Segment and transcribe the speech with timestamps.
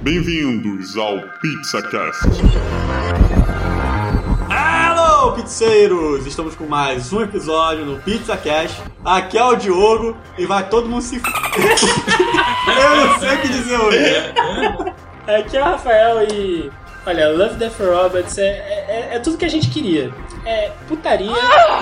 [0.00, 2.28] Bem-vindos ao PizzaCast.
[4.48, 6.24] Alô, pizzeiros!
[6.24, 8.80] Estamos com mais um episódio no Pizza Cash.
[9.04, 11.24] Aqui é o Diogo e vai todo mundo se f...
[12.80, 14.14] Eu não sei o que dizer hoje.
[15.26, 16.70] Aqui é o Rafael e.
[17.04, 20.14] Olha, Love Death Robots é, é, é tudo que a gente queria.
[20.44, 21.32] É putaria,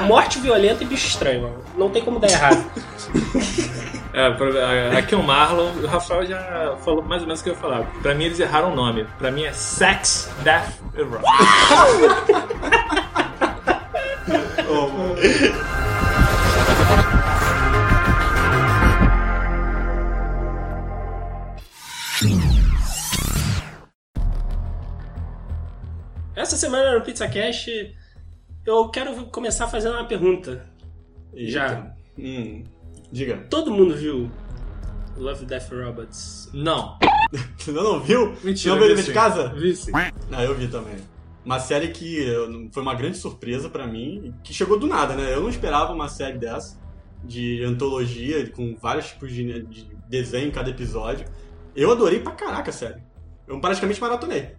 [0.07, 1.59] morte violenta e bicho estranho, mano.
[1.77, 2.65] Não tem como dar errado.
[4.17, 7.51] É, pra- aqui é o Marlon, o Rafael já falou mais ou menos o que
[7.51, 7.83] eu ia falar.
[8.01, 9.05] Pra mim eles erraram o nome.
[9.19, 11.27] Pra mim é Sex, Death and Rock.
[14.67, 15.15] Mano.
[26.35, 27.69] Essa semana no Pizza Cash
[28.65, 30.69] eu quero começar fazendo uma pergunta.
[31.35, 31.93] Já.
[32.19, 32.65] Hum,
[33.17, 33.47] diga.
[33.49, 34.31] Todo mundo viu
[35.17, 36.51] Love Death Robots?
[36.53, 36.99] Não.
[37.57, 38.35] Você não viu?
[38.45, 38.75] Mentira.
[38.75, 39.49] Não viu vi ele de casa?
[39.49, 39.93] Vi sim.
[39.95, 40.97] Ah, eu vi também.
[41.45, 42.27] Uma série que
[42.73, 45.33] foi uma grande surpresa pra mim, que chegou do nada, né?
[45.33, 46.77] Eu não esperava uma série dessa,
[47.23, 51.27] de antologia, com vários tipos de, de desenho em cada episódio.
[51.75, 53.01] Eu adorei pra caraca a série.
[53.47, 54.51] Eu praticamente maratonei.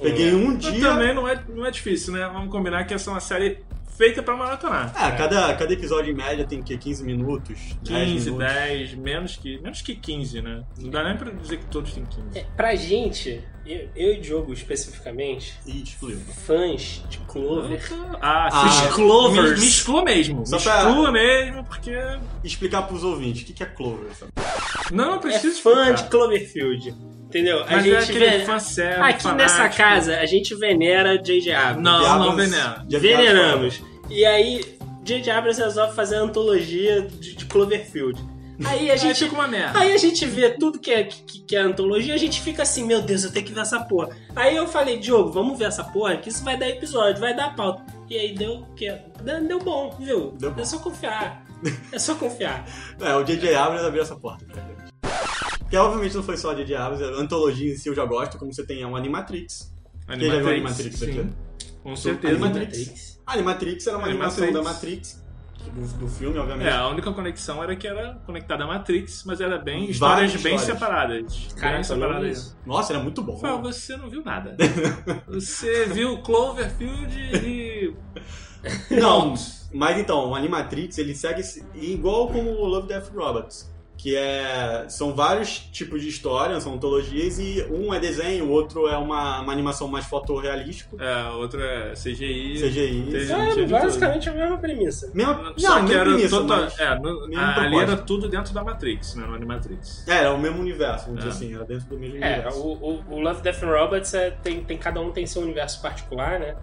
[0.00, 0.80] Peguei um Mas dia.
[0.80, 2.28] também não é, não é difícil, né?
[2.32, 3.58] Vamos combinar que essa é uma série
[3.98, 4.92] feita pra maratonar.
[4.96, 8.52] É, cada, cada episódio em média tem que 15 minutos, 10 15, minutos.
[8.54, 10.62] 10, menos que, menos que 15, né?
[10.78, 12.38] Não dá nem pra dizer que todos têm 15.
[12.38, 16.18] É, pra gente, eu, eu e Diogo especificamente, Ih, excluiu.
[16.46, 17.82] fãs de Clover.
[18.22, 18.92] Ah, Ah, sim.
[18.94, 19.54] Clovers.
[19.54, 20.46] Me, me exclua mesmo.
[20.46, 21.92] Só me pra- exclua mesmo, porque.
[22.44, 24.32] Explicar pros ouvintes o que que é Clover, sabe?
[24.92, 25.92] Não, não É fã explicar.
[25.92, 26.94] de Cloverfield.
[27.28, 27.60] Entendeu?
[27.60, 29.76] Mas a é gente aquele vê- fã sério, Aqui nessa fanático.
[29.82, 31.52] casa a gente venera J.J.
[31.52, 31.82] Abrams.
[31.82, 32.84] Não, Diabos- não venera.
[32.88, 33.82] Veneramos.
[34.08, 34.64] E aí,
[35.04, 35.30] J.J.
[35.30, 38.18] Abrams resolve fazer a antologia de, de Cloverfield.
[38.64, 39.22] Aí a Aí gente.
[39.24, 39.78] fica uma merda.
[39.78, 42.84] Aí a gente vê tudo que é, que, que é antologia, a gente fica assim,
[42.84, 44.08] meu Deus, eu tenho que ver essa porra.
[44.34, 47.54] Aí eu falei, Diogo, vamos ver essa porra, que isso vai dar episódio, vai dar
[47.54, 47.84] pauta.
[48.10, 48.96] E aí deu o quê?
[49.46, 50.32] Deu, bom, viu?
[50.40, 50.60] Deu bom.
[50.60, 51.44] É só confiar.
[51.92, 52.64] É só confiar.
[53.00, 53.54] É, o J.J.
[53.54, 54.77] Abrams abriu essa porta pra gente.
[55.70, 56.74] Que obviamente não foi só J.J.
[56.76, 59.72] Abrams, a antologia em si eu já gosto, como você tem a Animatrix.
[60.06, 61.12] Quem já viu Animatrix aqui?
[61.12, 61.32] sim.
[61.82, 62.34] Com certeza.
[62.34, 63.20] Animatrix.
[63.26, 64.38] A Animatrix era uma Animatrix.
[64.42, 65.24] animação da Matrix,
[65.74, 66.66] do, do filme, obviamente.
[66.66, 70.42] É, a única conexão era que era conectada à Matrix, mas era bem Várias histórias
[70.42, 70.78] bem histórias.
[70.78, 71.36] separadas.
[71.54, 72.56] Bem eu não vi separadas.
[72.64, 73.34] Nossa, era muito bom.
[73.34, 74.56] Rafael, você não viu nada.
[75.28, 77.14] Você viu Cloverfield
[77.44, 77.94] e.
[78.90, 79.34] Não,
[79.72, 81.42] mas então, o Animatrix, ele segue
[81.74, 83.70] igual como o Love, Death Robots.
[83.98, 84.86] Que é.
[84.88, 89.40] São vários tipos de história, são antologias, e um é desenho, o outro é uma,
[89.40, 90.96] uma animação mais fotorrealístico.
[91.02, 92.60] É, outra é CGI.
[92.62, 93.08] CGI.
[93.10, 95.10] Teve- É, basicamente a mesma premissa.
[95.12, 97.96] Mesma, Só não, que mesma era premissa, total- mas- é, no- mesma a- ali era
[97.96, 99.26] tudo dentro da Matrix, né?
[99.26, 100.06] No Animatrix.
[100.06, 101.32] É, era o mesmo universo, vamos dizer É.
[101.32, 102.60] assim, era dentro do mesmo É, universo.
[102.60, 105.82] o, o, o Love, Death and Robots é, tem, tem, cada um tem seu universo
[105.82, 106.54] particular, né?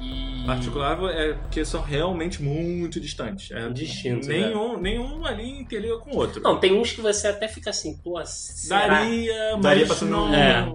[0.00, 0.44] E...
[0.46, 3.50] Particular é porque são realmente muito distantes.
[3.50, 6.40] É, Distintos, nenhum, nenhum ali interliga com o outro.
[6.42, 8.86] Não, tem uns que você até fica assim, pô, será?
[8.86, 10.34] Daria, mas Daria pra não.
[10.34, 10.72] É.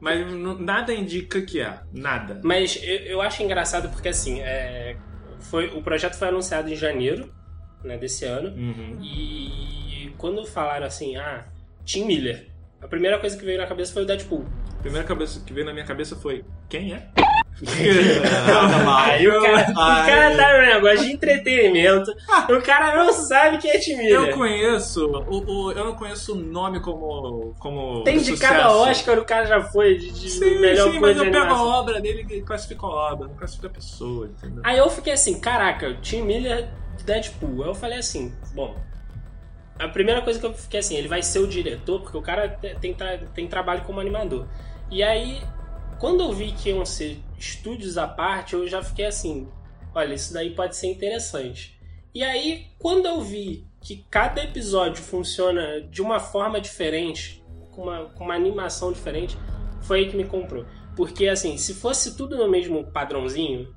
[0.00, 1.80] Mas não- nada indica que é.
[1.92, 2.40] Nada.
[2.42, 4.96] Mas eu, eu acho engraçado porque assim, é,
[5.40, 7.32] foi, o projeto foi anunciado em janeiro
[7.84, 8.48] né, desse ano.
[8.56, 8.98] Uhum.
[9.02, 11.44] E quando falaram assim, ah,
[11.84, 12.48] Tim Miller,
[12.80, 14.46] a primeira coisa que veio na cabeça foi o Deadpool.
[14.78, 17.10] A primeira cabeça que veio na minha cabeça foi: quem é?
[17.66, 22.10] Aí o cara, o cara tá no negócio de entretenimento,
[22.48, 24.34] o cara não sabe quem é Tim Eu Miller.
[24.36, 25.38] conheço, o,
[25.68, 27.54] o- eu não conheço o nome como.
[27.58, 28.40] como Tem de sucesso.
[28.54, 31.30] cada Oscar o cara já foi de, de Sim, melhor sim, mas coisa eu de
[31.30, 34.62] pego a obra dele e classifico a obra, não classifico a pessoa, entendeu?
[34.64, 36.68] Aí eu fiquei assim, caraca, Tim Miller
[37.04, 37.62] Deadpool.
[37.62, 38.74] Aí eu falei assim, bom.
[39.78, 42.48] A primeira coisa que eu fiquei assim, ele vai ser o diretor, porque o cara
[42.48, 44.46] te- tem, tra- tem trabalho como animador.
[44.90, 45.40] E aí,
[45.98, 49.48] quando eu vi que iam ser estúdios à parte, eu já fiquei assim,
[49.94, 51.78] olha, isso daí pode ser interessante.
[52.14, 57.42] E aí, quando eu vi que cada episódio funciona de uma forma diferente,
[57.72, 59.36] com uma, com uma animação diferente,
[59.80, 60.66] foi aí que me comprou.
[60.94, 63.74] Porque assim, se fosse tudo no mesmo padrãozinho,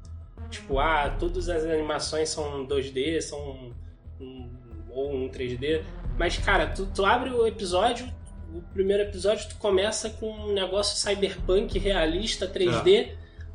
[0.54, 3.74] Tipo, ah, todas as animações são 2D, são
[4.21, 4.50] um,
[4.92, 5.83] ou um 3D.
[6.16, 8.07] Mas, cara, tu, tu abre o episódio,
[8.54, 13.13] o primeiro episódio, tu começa com um negócio cyberpunk realista, 3D.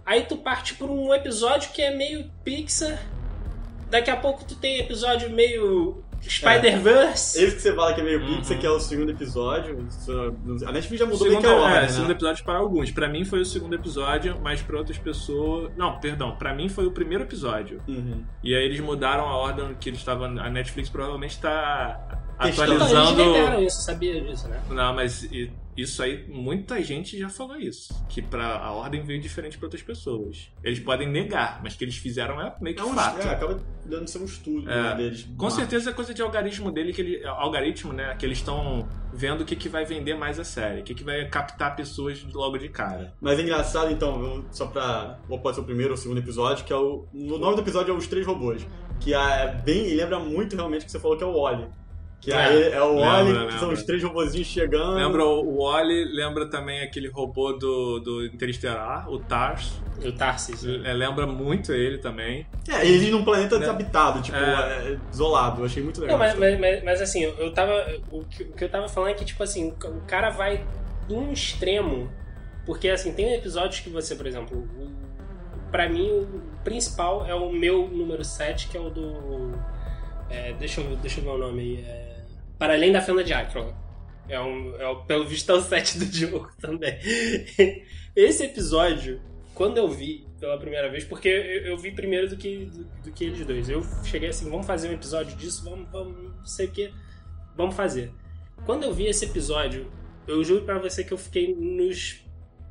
[0.09, 2.99] Aí tu parte por um episódio que é meio Pixar.
[3.91, 7.43] Daqui a pouco tu tem episódio meio Spider-Verse.
[7.45, 8.37] Esse que você fala que é meio Uhum.
[8.37, 9.87] pizza, que é o segundo episódio.
[10.67, 11.89] A Netflix já mudou Segundo, meio que a ordem, é, né?
[11.89, 12.91] segundo episódio para alguns.
[12.91, 15.71] Pra mim foi o segundo episódio, mas pra outras pessoas.
[15.77, 16.37] Não, perdão.
[16.37, 17.83] Pra mim foi o primeiro episódio.
[17.87, 18.25] Uhum.
[18.43, 20.39] E aí eles mudaram a ordem que eles estavam.
[20.41, 22.01] A Netflix provavelmente tá.
[22.41, 23.23] Então, eles atualizando.
[23.23, 24.59] inventaram isso, sabia disso, né?
[24.71, 25.53] Não, mas e-
[25.83, 27.95] isso aí, muita gente já falou isso.
[28.09, 30.51] Que pra, a ordem veio diferente pra outras pessoas.
[30.63, 33.21] Eles podem negar, mas que eles fizeram é meio que É um, fato.
[33.21, 35.29] é, acaba dando ser um estudo É, né, deles.
[35.37, 38.15] Com certeza é coisa de algoritmo dele, que ele, algoritmo, né?
[38.19, 41.05] Que eles estão vendo o que, que vai vender mais a série, o que, que
[41.05, 43.15] vai captar pessoas logo de cara.
[43.21, 45.19] Mas é engraçado, então, só pra.
[45.29, 47.07] Ou pode ser o primeiro ou o segundo episódio, que é o.
[47.13, 48.67] No nome do episódio é Os Três Robôs.
[49.01, 49.87] Que é bem.
[49.87, 51.69] e lembra muito realmente o que você falou que é o Wally.
[52.21, 53.59] Que É, aí é o lembra, Wally, que lembra.
[53.59, 54.95] são os três robôzinhos chegando.
[54.95, 59.81] Lembra o Wally, lembra também aquele robô do, do Interestelar, o Tars.
[60.05, 60.65] O Tarsis.
[60.85, 62.47] É, lembra muito ele também.
[62.69, 63.61] É, eles num planeta Né?
[63.61, 64.93] desabitado, tipo, É.
[64.93, 65.61] é, isolado.
[65.61, 66.19] Eu achei muito legal.
[66.19, 67.73] Não, mas, mas, mas- mas, assim, eu eu tava.
[68.11, 70.65] O que, o que eu tava falando é que, tipo assim, o cara vai
[71.09, 72.11] de um extremo.
[72.67, 77.51] Porque, assim, tem episódios que você, por exemplo, o, pra mim, o principal é o
[77.53, 79.53] meu número 7, que é o do.
[80.31, 81.85] é, deixa, eu, deixa eu ver o nome aí.
[81.85, 82.08] É,
[82.59, 83.73] Para Além da Fenda de Acron.
[84.29, 86.99] É um, é, pelo visto, é o 7 do jogo também.
[88.15, 89.21] Esse episódio,
[89.55, 93.13] quando eu vi pela primeira vez, porque eu, eu vi primeiro do que, do, do
[93.13, 93.69] que eles dois.
[93.69, 96.93] Eu cheguei assim, vamos fazer um episódio disso, vamos, vamos, não sei o que,
[97.57, 98.13] vamos fazer.
[98.67, 99.91] Quando eu vi esse episódio,
[100.27, 102.23] eu juro pra você que eu fiquei nos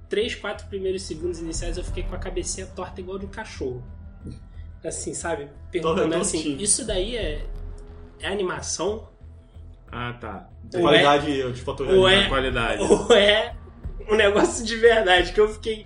[0.10, 3.84] 3, 4 primeiros segundos iniciais, eu fiquei com a cabecinha torta igual de um cachorro.
[4.84, 5.50] Assim, sabe?
[5.72, 7.46] Perguntando assim, isso daí é,
[8.20, 9.10] é animação?
[9.92, 10.48] Ah, tá.
[10.72, 12.26] Qualidade de fotografia.
[12.26, 12.82] É- qualidade.
[12.84, 13.54] Ou é
[14.10, 15.32] um negócio de verdade?
[15.32, 15.86] Que eu fiquei.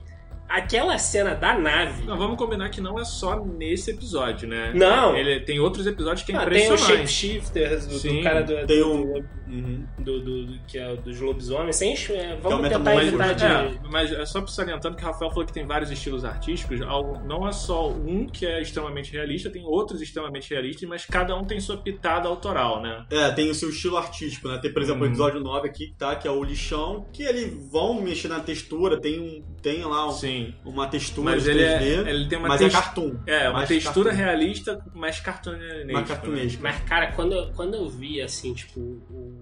[0.50, 2.04] Aquela cena da nave.
[2.06, 4.74] Não, vamos combinar que não é só nesse episódio, né?
[4.76, 5.16] Não.
[5.16, 7.08] Ele tem outros episódios que é Ah, tem os impressionante.
[7.10, 9.86] shapeshifters do, do cara do, tem do, um- Uhum.
[10.00, 11.76] do, do- que é dos lobisomens.
[11.76, 13.46] Sem, é, o vamos tentar metamorfose, evitar de.
[13.46, 16.80] É, mas é só salientando que o Rafael falou que tem vários estilos artísticos.
[16.80, 21.44] Não é só um que é extremamente realista, tem outros extremamente realistas, mas cada um
[21.44, 23.06] tem sua pitada autoral, né?
[23.10, 24.58] É, tem o seu estilo artístico, né?
[24.60, 25.10] Tem, por exemplo, o Uhum.
[25.12, 26.16] episódio 9 aqui, tá?
[26.16, 30.12] Que é o lixão, que eles vão mexer na textura, tem, um, tem lá um-
[30.12, 30.54] Sim.
[30.64, 33.16] uma textura Mas de ele, 3D, é, ele tem uma, mas é cartoon.
[33.28, 34.26] é, uma textura cartoon.
[34.26, 35.86] realista, mais cartunesca.
[35.92, 36.16] Mais né?
[36.16, 36.62] cartunesco.
[36.64, 39.41] Mas, cara, quando, eu- quando eu vi, assim, tipo, o-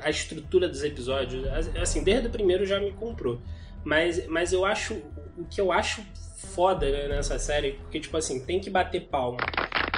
[0.00, 1.46] a estrutura dos episódios,
[1.80, 3.40] assim, desde o primeiro já me comprou.
[3.84, 4.94] Mas, mas eu acho,
[5.36, 6.02] o que eu acho
[6.36, 9.38] foda né, nessa série, porque, tipo assim, tem que bater palma,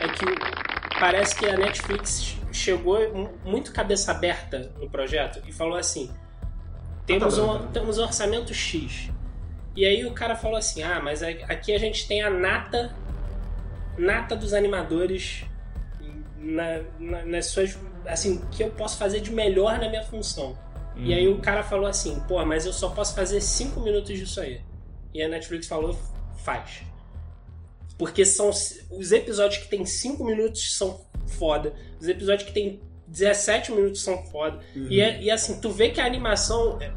[0.01, 5.77] é que parece que a Netflix chegou mu- muito cabeça aberta no projeto e falou
[5.77, 6.11] assim,
[7.07, 9.11] temos um, temos um orçamento X.
[9.75, 12.95] E aí o cara falou assim, ah, mas aqui a gente tem a nata,
[13.97, 15.45] nata dos animadores
[16.37, 17.79] na, na- nas suas.
[18.07, 20.57] Assim, que eu posso fazer de melhor na minha função.
[20.97, 24.41] E aí o cara falou assim, pô, mas eu só posso fazer 5 minutos disso
[24.41, 24.61] aí.
[25.15, 25.97] E a Netflix falou,
[26.43, 26.83] faz.
[27.97, 31.73] Porque são os episódios que tem 5 minutos são foda.
[32.01, 34.59] Os episódios que tem 17 minutos são foda.
[34.75, 36.93] E, é- e assim, tu vê que a animação, é,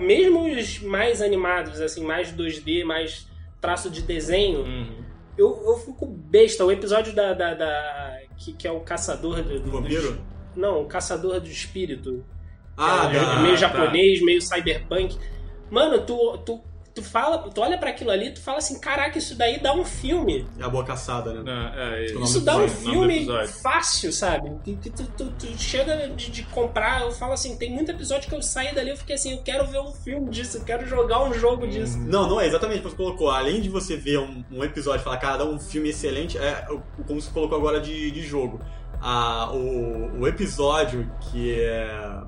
[0.00, 3.26] mesmo os mais animados, assim, mais 2D, mais
[3.60, 5.04] traço de desenho, Uhum.
[5.36, 6.64] eu, eu fico besta.
[6.64, 7.32] O episódio da.
[7.32, 9.58] da, da- que, que é o caçador do.
[9.58, 10.20] do Vampiro?
[10.58, 12.24] Não, o caçador do espírito.
[12.76, 13.60] Ah, é, da- meio tá.
[13.60, 15.16] japonês, meio cyberpunk.
[15.70, 16.60] Mano, tu, tu,
[16.94, 19.84] tu fala, tu olha pra aquilo ali, tu fala assim, caraca, isso daí dá um
[19.84, 20.46] filme.
[20.58, 21.42] É a boa caçada, né?
[21.44, 23.26] Não, é, Isso dá um filme
[23.62, 24.50] fácil, sabe?
[24.64, 28.28] Que, que tu, tu- tu chega de, de comprar, eu falo assim, tem muito episódio
[28.28, 30.86] que eu saí dali, eu fiquei assim, eu quero ver um filme disso, eu quero
[30.86, 31.98] jogar um jogo disso.
[31.98, 33.30] Não, não é exatamente o que você colocou.
[33.30, 36.64] Além de você ver um, um episódio e falar, cara, dá um filme excelente, é
[37.06, 38.60] como você colocou agora de, de jogo.
[39.00, 42.20] Ah, o, o episódio que é,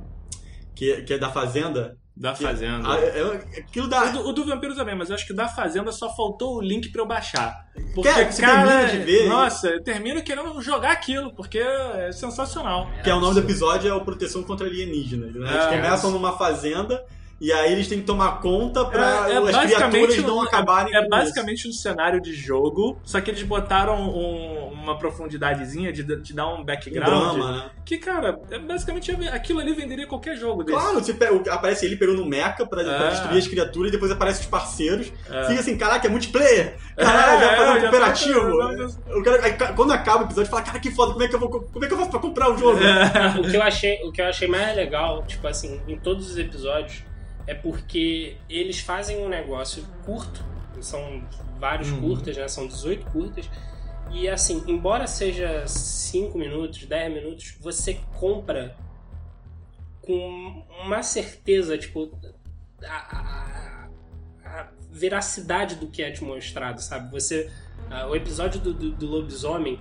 [0.74, 1.98] que, é- que é da Fazenda.
[2.16, 2.86] Da que- Fazenda.
[2.86, 4.04] ah, é- é- aquilo dá.
[4.10, 6.60] O do, o do Vampiro também, mas eu acho que da Fazenda só faltou o
[6.60, 7.66] link pra eu baixar.
[7.94, 12.88] Porque, cara, termina de ver- Nossa, eu termino querendo jogar aquilo, porque é sensacional.
[13.02, 15.32] Que é o nome do episódio é o Proteção contra Alienígenas.
[15.34, 15.48] Né?
[15.50, 15.68] Eles É.
[15.82, 17.02] começam numa fazenda
[17.40, 20.94] e aí eles têm que tomar conta pra É- é as criaturas não um- acabarem
[20.94, 26.02] É com basicamente um cenário de jogo, só que eles botaram um- uma profundidadezinha de,
[26.02, 26.60] de dar um isso.
[26.62, 27.08] um background.
[27.36, 27.70] drama, né?
[27.84, 30.78] Que, cara, é basicamente aquilo ali venderia qualquer jogo desse.
[30.78, 33.10] Claro, você pega- o- aparece ele pegando um mecha pra, pra É.
[33.10, 35.12] destruir as criaturas e depois aparecem os parceiros.
[35.30, 35.44] É.
[35.44, 36.76] Fica assim, caraca, é multiplayer!
[36.96, 39.18] Caralho, É, já é, fazer um já tá- cooperativo!
[39.18, 41.40] O cara, aí, quando acaba o episódio, fala, cara, que foda, como é que eu
[41.40, 42.78] vou como é que eu faço pra comprar o jogo?
[42.82, 43.40] É.
[43.40, 46.38] O que eu achei, o que eu achei mais legal, tipo assim, em todos os
[46.38, 47.02] episódios,
[47.50, 50.44] é porque eles fazem um negócio curto,
[50.80, 51.22] são
[51.58, 52.00] vários Uhum.
[52.00, 52.46] curtas, né?
[52.48, 53.50] São 18 curtas.
[54.12, 58.76] E assim, embora seja 5 minutos, 10 minutos, você compra
[60.02, 62.10] com uma certeza, tipo,
[62.82, 63.88] a, a-
[64.44, 67.10] a veracidade do que é te mostrado, sabe?
[67.12, 67.50] Você.
[67.90, 69.80] ah, o episódio do, do, do lobisomem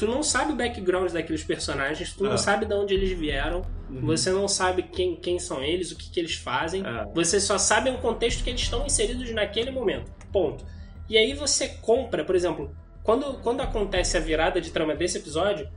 [0.00, 2.30] tu não sabe o background daqueles personagens, tu É.
[2.30, 4.00] não sabe de onde eles vieram, Uhum.
[4.06, 7.06] você não sabe quem, quem são eles, o que, que eles fazem, É.
[7.14, 10.10] você só sabe o contexto que eles estão inseridos naquele momento.
[10.32, 10.64] Ponto.
[11.08, 15.68] E aí você compra, por exemplo, quando, quando acontece a virada de trama desse episódio,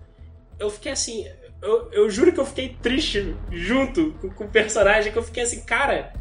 [0.60, 1.26] eu fiquei assim.
[1.62, 5.44] Eu, eu juro que eu fiquei triste junto com, com o personagem, que eu fiquei
[5.44, 6.12] assim, cara,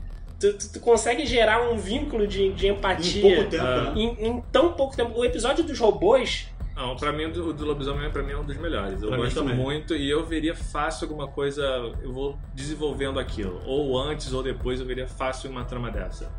[0.40, 3.90] tu, tu- tu consegue gerar um vínculo de, de Em empatia pouco tempo, Ah.
[3.92, 4.00] né?
[4.00, 5.18] em, em tão pouco tempo.
[5.18, 6.48] O episódio dos robôs.
[6.74, 9.02] Não, pra mim, o do, do lobisomem pra mim é um dos melhores.
[9.02, 11.62] Eu Pra gosto muito e eu veria fácil alguma coisa,
[12.02, 13.60] eu vou desenvolvendo aquilo.
[13.66, 16.32] Ou antes ou depois eu veria fácil uma trama dessa.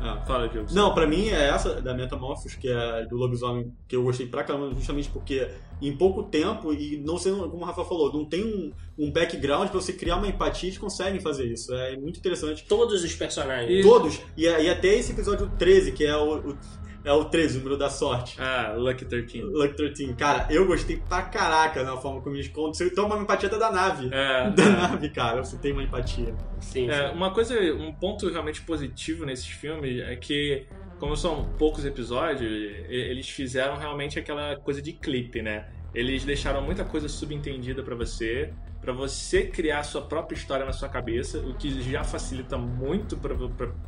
[0.00, 0.26] É.
[0.26, 0.66] Fala, Diego.
[0.72, 4.42] Não, pra mim é essa da Metamorphos, que é do lobisomem, que eu gostei pra
[4.42, 5.48] caramba, justamente porque
[5.80, 9.68] em pouco tempo, e não sendo, como o Rafa falou, não tem um, um background
[9.68, 11.72] pra você criar uma empatia, eles conseguem fazer isso.
[11.74, 12.64] É muito interessante.
[12.68, 13.84] Todos os personagens.
[13.84, 16.58] Todos, e, e até esse episódio 13, que é o, o-
[17.04, 18.36] é o 13, o número da sorte.
[18.40, 19.42] Ah, Lucky 13.
[19.42, 20.14] Luck 13.
[20.14, 22.74] Cara, eu gostei pra caraca na forma como eles contam.
[22.74, 24.08] Você toma uma empatia até da nave.
[24.12, 26.34] É, Da nave, cara, você tem uma empatia.
[26.60, 27.14] Sim, É, sim.
[27.14, 30.66] uma coisa, um ponto realmente positivo nesses filmes é que,
[30.98, 32.50] como são poucos episódios,
[32.88, 35.66] eles fizeram realmente aquela coisa de clipe, né?
[35.94, 40.72] Eles deixaram muita coisa subentendida pra você, pra você criar a sua própria história na
[40.72, 43.36] sua cabeça, o que já facilita muito pra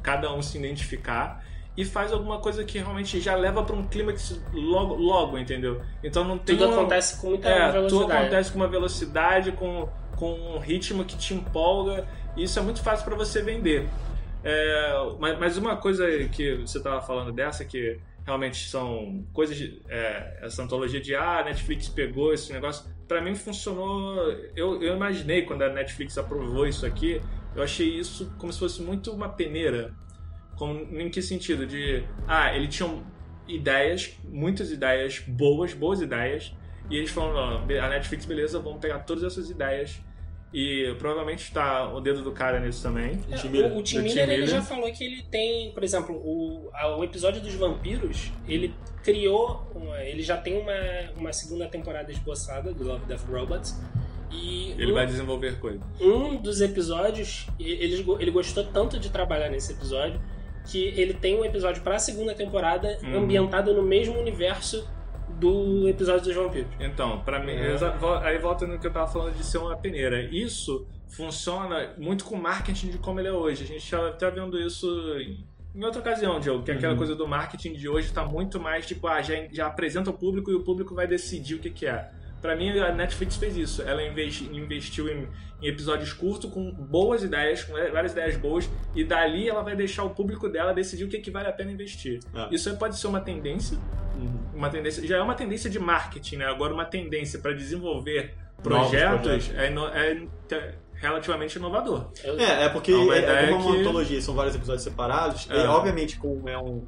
[0.02, 1.42] cada um se identificar.
[1.76, 5.80] E faz alguma coisa que realmente já leva pra um clímax logo, logo, entendeu?
[6.04, 7.88] Então não tem Tudo um- acontece com muita é, velocidade.
[7.88, 12.62] tudo acontece com uma velocidade, com, com um ritmo que te empolga, e isso é
[12.62, 13.88] muito fácil para você vender.
[14.44, 19.80] É, mas, mas uma coisa que você estava falando dessa, que realmente são coisas, de-
[19.88, 24.14] é, essa antologia de ah, a Netflix pegou esse negócio, para mim funcionou.
[24.54, 27.20] Eu, eu imaginei quando a Netflix aprovou isso aqui,
[27.56, 29.92] eu achei isso como se fosse muito uma peneira.
[30.56, 31.66] Como, em que sentido?
[31.66, 33.02] De, ah, eles tinham
[33.48, 36.52] ideias, muitas ideias boas, boas ideias,
[36.90, 40.00] e eles falaram, "Ó, be- a Netflix, beleza, vamos pegar todas essas ideias
[40.52, 43.18] e provavelmente está o dedo do cara nisso também.
[43.30, 43.72] É, Tim Miller.
[43.72, 44.48] o, o Tim Miller, Tim ele Miller.
[44.48, 50.00] já falou que ele tem, por exemplo, o, o episódio dos vampiros, ele criou, uma-
[50.02, 50.72] ele já tem uma,
[51.16, 53.78] uma segunda temporada esboçada do Love, Death Robots.
[54.30, 55.80] E Ele um, vai desenvolver coisa.
[56.00, 60.20] um dos episódios, ele, ele gostou tanto de trabalhar nesse episódio
[60.66, 63.18] que ele tem um episódio para a segunda temporada Uhum.
[63.18, 64.88] ambientado no mesmo universo
[65.38, 66.70] do episódio dos vampiros.
[66.80, 67.76] Então, para mim, É.
[68.22, 70.22] aí volta no que eu tava falando de ser uma peneira.
[70.22, 73.64] Isso funciona muito com o marketing de como ele é hoje.
[73.64, 74.86] A gente já tá vendo isso
[75.18, 76.98] em- outra ocasião, Diogo, que é aquela Uhum.
[76.98, 80.50] coisa do marketing de hoje tá muito mais tipo, ah, já, já apresenta o público
[80.50, 82.10] e o público vai decidir o que, que é.
[82.44, 83.80] Pra mim, a Netflix fez isso.
[83.80, 85.26] Ela investi- investiu em,
[85.62, 90.04] em episódios curtos com boas ideias, com várias ideias boas, e dali ela vai deixar
[90.04, 92.20] o público dela decidir o que, que vale a pena investir.
[92.34, 92.54] É.
[92.54, 93.78] Isso aí pode ser uma tendência,
[94.54, 96.44] uma tendência já é uma tendência de marketing, né?
[96.44, 99.50] Agora uma tendência para desenvolver projetos, projetos.
[99.58, 100.14] É, ino- é
[100.46, 102.10] te- relativamente inovador.
[102.22, 104.84] É, é porque É uma é, ideia como é uma que- antologia, são vários episódios
[104.84, 105.64] separados, É.
[105.64, 106.86] e obviamente como é um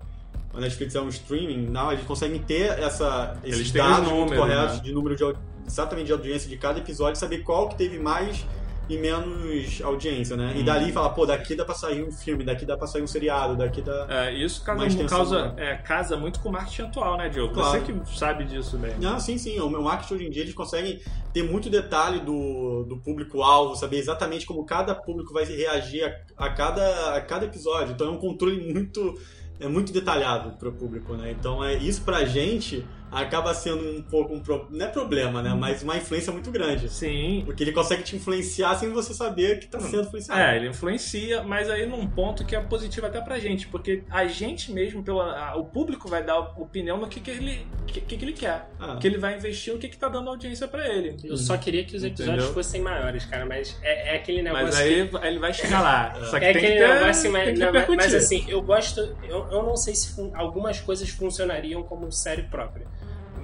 [0.56, 4.38] a Netflix é um streaming, não, eles conseguem ter essa, esses Eles dados muito números,
[4.38, 4.82] corretos né?
[4.82, 5.22] de número de
[5.66, 8.44] exatamente de audiência de cada episódio, saber qual que teve mais
[8.88, 10.52] e menos audiência, né?
[10.54, 10.64] E Uhum.
[10.64, 13.56] dali fala, pô, daqui dá pra sair um filme, daqui dá pra sair um seriado,
[13.56, 14.06] daqui dá.
[14.08, 17.52] É, isso extensão causa, do- é, casa muito com o marketing atual, né, Diogo?
[17.52, 17.80] Claro.
[17.84, 18.94] Você que sabe disso bem.
[19.00, 19.58] Não, sim, sim.
[19.58, 21.00] O meu marketing hoje em dia eles conseguem
[21.32, 26.04] ter muito detalhe do, do público-alvo, saber exatamente como cada público vai reagir
[26.38, 27.92] a, a cada, a cada episódio.
[27.92, 29.18] Então é um controle muito,
[29.58, 31.30] é muito detalhado para o público, né?
[31.30, 32.84] Então é isso pra gente
[33.22, 35.54] acaba sendo um pouco um pro- não é problema, né?
[35.54, 36.88] Mas uma influência muito grande.
[36.88, 37.42] Sim.
[37.44, 40.40] Porque ele consegue te influenciar sem você saber que tá sendo influenciado.
[40.40, 44.26] É, ele influencia, mas aí num ponto que é positivo até pra gente, porque a
[44.26, 48.32] gente mesmo, pela, o público vai dar opinião no que, que, ele, que, que ele
[48.32, 48.68] quer.
[48.78, 48.96] Ah.
[49.00, 51.16] Que ele vai investir no que, que tá dando audiência pra ele.
[51.24, 52.54] Eu só queria que os episódios Entendeu?
[52.54, 54.66] fossem maiores, cara, mas é, é aquele negócio.
[54.66, 56.14] Mas que- aí ele vai chegar lá.
[56.26, 58.62] Só que é tem que aquele ter, negócio, tem mas, que não, mas assim, eu
[58.62, 59.00] gosto.
[59.22, 62.86] Eu, eu não sei se fun- algumas coisas funcionariam como série própria.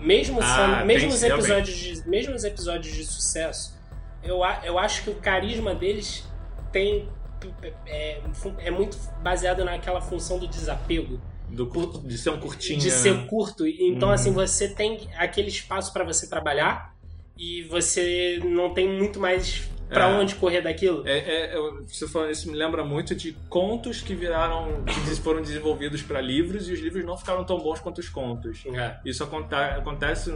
[0.03, 3.79] Mesmo, Ah, sendo- mesmo, os episódios de, mesmo os episódios de sucesso,
[4.23, 6.25] eu, eu acho que o carisma deles
[6.73, 7.09] tem.
[7.87, 8.21] É,
[8.59, 11.21] é muito baseado naquela função do desapego.
[11.49, 12.79] Do curto- de ser um curtinho.
[12.79, 12.95] de né?
[12.95, 13.67] ser curto.
[13.67, 14.15] Então, Uhum.
[14.15, 16.95] assim, você tem aquele espaço pra você trabalhar
[17.37, 20.15] e você não tem muito mais pra É.
[20.21, 21.07] onde correr daquilo.
[21.07, 25.43] É, é, eu- você falando isso me lembra muito de contos que viraram, que foram
[25.43, 28.65] desenvolvidos para livros e os livros não ficaram tão bons quanto os contos.
[28.75, 28.99] É.
[29.05, 30.31] Isso aconte- acontece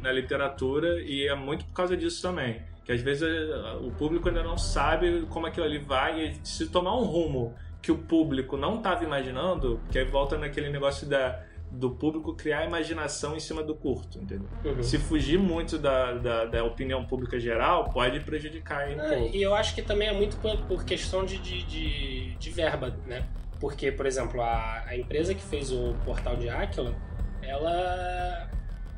[0.00, 2.62] na literatura e é muito por causa disso também.
[2.84, 6.66] Que às vezes eh, o público ainda não sabe como aquilo ali vai e se
[6.68, 11.40] tomar um rumo que o público não estava imaginando, que aí volta naquele negócio da,
[11.72, 14.46] do público criar imaginação em cima do curto, entendeu?
[14.64, 14.82] Uhum.
[14.82, 19.16] Se fugir muito da, da, da opinião pública geral, pode prejudicar um Ah.
[19.32, 22.94] E eu acho que também é muito por, por questão de, de, de, de verba,
[23.06, 23.24] né?
[23.58, 26.94] Porque, por exemplo, a, a empresa que fez o portal de Aquila,
[27.40, 28.48] ela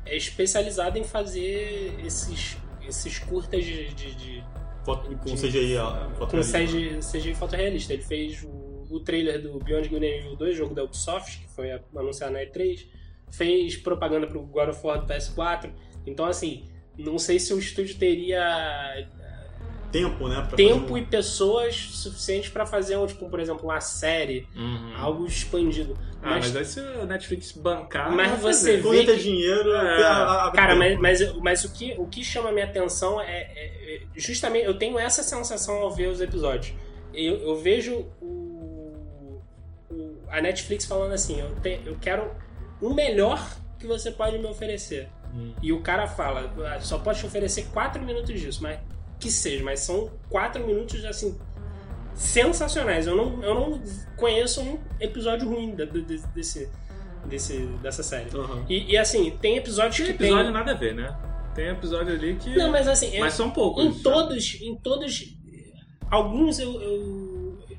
[0.05, 4.43] é especializada em fazer esses, esses curtas de, de, de-
[4.83, 7.93] Foto, com de- CGI, ó, foto com CGI fotorrealista.
[7.93, 8.49] Ele fez o,
[8.95, 12.39] o trailer do Beyond Good and Evil 2, jogo da Ubisoft, que foi anunciado na
[12.39, 12.87] E3.
[13.31, 15.71] Fez propaganda pro God of War do PS4.
[16.05, 16.65] Então, assim,
[16.97, 19.05] não sei se o estúdio teria
[19.91, 20.45] Tempo, né?
[20.47, 24.93] pra tempo fazer e pessoas suficientes pra fazer, um, tipo, por exemplo, uma série, Uhum.
[24.97, 25.97] algo expandido.
[26.21, 28.11] Ah, mas, mas aí se a Netflix bancar.
[28.11, 30.03] Mas vai você vê tem que- dinheiro, É.
[30.03, 33.21] a- a- a- Cara, mas, mas, mas o, que, o que chama a minha atenção
[33.21, 33.25] é,
[33.55, 36.73] é- é- Justamente, eu tenho essa sensação ao ver os episódios.
[37.13, 38.44] Eu, eu vejo o,
[39.91, 42.29] o- a Netflix falando assim: eu, te- eu quero
[42.81, 43.45] o melhor
[43.79, 45.09] que você pode me oferecer.
[45.33, 45.53] Hum.
[45.61, 48.79] E o cara fala: "Ah, só pode te oferecer 4 minutos disso, mas
[49.19, 51.37] que seja, mas são 4 minutos assim.
[52.13, 53.07] Sensacionais.
[53.07, 53.81] Eu não, eu não
[54.15, 56.01] conheço um episódio ruim da- de-
[56.33, 56.69] desse,
[57.25, 58.29] desse, dessa série.
[58.35, 58.65] Aham.
[58.69, 60.53] E, e, assim, tem episódios Tem que episódio tem.
[60.53, 61.13] nada a ver, né?
[61.53, 62.55] Tem episódio ali que.
[62.55, 63.83] Não, mas assim, Mas eu- são poucos.
[63.83, 65.35] em todos, em todos,
[66.09, 67.24] alguns eu, eu,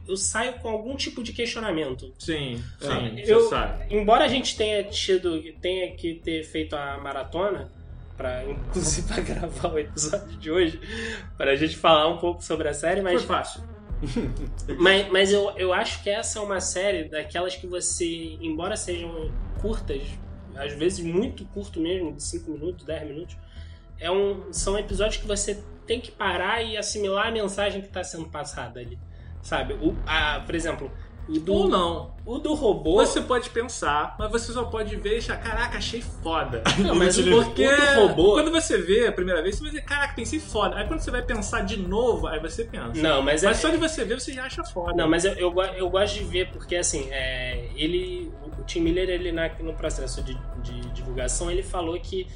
[0.08, 2.12] eu saio com algum tipo de questionamento.
[2.18, 2.86] Sim, É.
[2.86, 3.56] sim, Eu- você.
[3.90, 7.70] Embora a gente tenha tido, tenha que ter feito a maratona,
[8.16, 10.80] para inclusive para gravar o episódio de hoje,
[11.36, 13.62] para a gente falar um pouco sobre a série, mas Foi fácil.
[14.78, 19.32] Mas, mas eu, eu acho que essa é uma série daquelas que você, embora sejam
[19.60, 20.02] curtas,
[20.54, 23.36] às vezes muito curto mesmo, de 5 minutos, 10 minutos,
[23.98, 28.04] é um, são episódios que você tem que parar e assimilar a mensagem que está
[28.04, 28.98] sendo passada ali.
[29.46, 29.74] Sabe?
[29.74, 30.90] O, a, por exemplo,
[31.28, 32.14] o do, Ou não.
[32.26, 32.96] o do robô.
[32.96, 36.64] Você pode pensar, mas você só pode ver e achar, caraca, achei foda.
[36.82, 38.32] Não, mas Porque robô.
[38.32, 40.74] quando você vê a primeira vez, você vai dizer, caraca, pensei foda.
[40.76, 43.00] Aí quando você vai pensar de novo, aí você pensa.
[43.00, 43.46] Não, mas é.
[43.46, 44.94] Mas só de você ver, você já acha foda.
[44.94, 49.08] Não, mas eu, eu, eu gosto de ver porque, assim, é, ele, o Tim Miller,
[49.08, 52.26] ele na- no processo de, de divulgação, ele falou que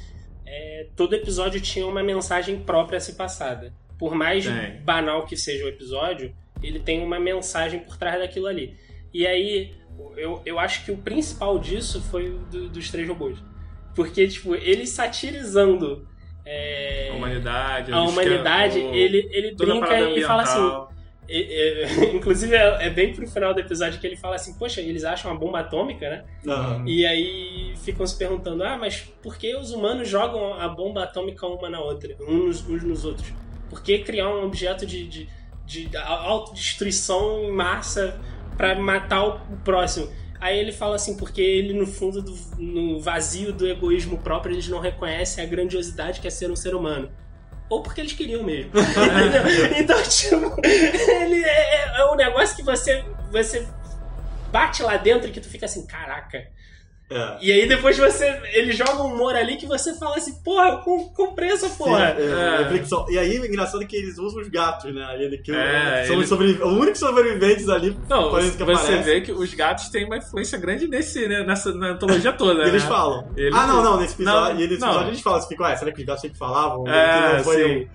[0.45, 3.73] é, todo episódio tinha uma mensagem própria a ser passada.
[3.99, 4.81] Por mais Tem.
[4.81, 8.75] banal que seja o episódio, ele tem uma mensagem por trás daquilo ali.
[9.13, 9.73] E aí,
[10.17, 13.37] eu, eu acho que o principal disso foi o do- dos três robôs.
[13.95, 16.07] Porque, tipo, ele satirizando
[16.45, 20.97] é, A humanidade, a humanidade, escampo, ele, ele brinca e fala assim,
[21.29, 24.81] é- é- inclusive, é, é bem pro final do episódio que ele fala assim: Poxa,
[24.81, 26.25] eles acham uma bomba atômica, né?
[26.47, 26.83] Aham.
[26.87, 31.45] E aí ficam se perguntando: Ah, mas por que os humanos jogam a bomba atômica
[31.45, 33.31] uma na outra, uns, uns nos outros?
[33.69, 35.29] Por que criar um objeto de, de,
[35.71, 38.19] de autodestruição em massa
[38.57, 40.11] pra matar o próximo?
[40.39, 44.67] Aí ele fala assim, porque ele, no fundo, do, no vazio do egoísmo próprio, eles
[44.67, 47.11] não reconhecem a grandiosidade que é ser um ser humano.
[47.69, 48.71] Ou porque eles queriam mesmo.
[48.71, 49.77] Entendeu?
[49.79, 53.65] então, tipo, ele é, é um negócio que você, você
[54.51, 56.49] bate lá dentro e que tu fica assim, caraca.
[57.11, 57.37] É.
[57.41, 58.39] E aí depois você.
[58.53, 62.15] Ele joga um humor ali que você fala assim, porra, eu com- comprei essa porra.
[62.15, 62.57] Sim, é, É.
[62.63, 63.05] reflexão.
[63.09, 65.05] E aí, engraçado é que eles usam os gatos, né?
[65.19, 67.97] Ele, que É, são eles- os sobrevi- os únicos sobreviventes ali.
[68.09, 68.97] Não, que você aparece.
[69.03, 72.63] vê que os gatos têm uma influência grande nesse, né, nessa na antologia toda.
[72.65, 72.89] Eles né?
[72.89, 73.27] falam.
[73.35, 75.07] Eles- ah, não, não, nesse episódio, Não, e nesse não.
[75.07, 76.87] eles falam, você fica, ué, será que os gatos sempre falavam?
[76.87, 77.75] É, Que não foi sim.
[77.81, 77.87] um-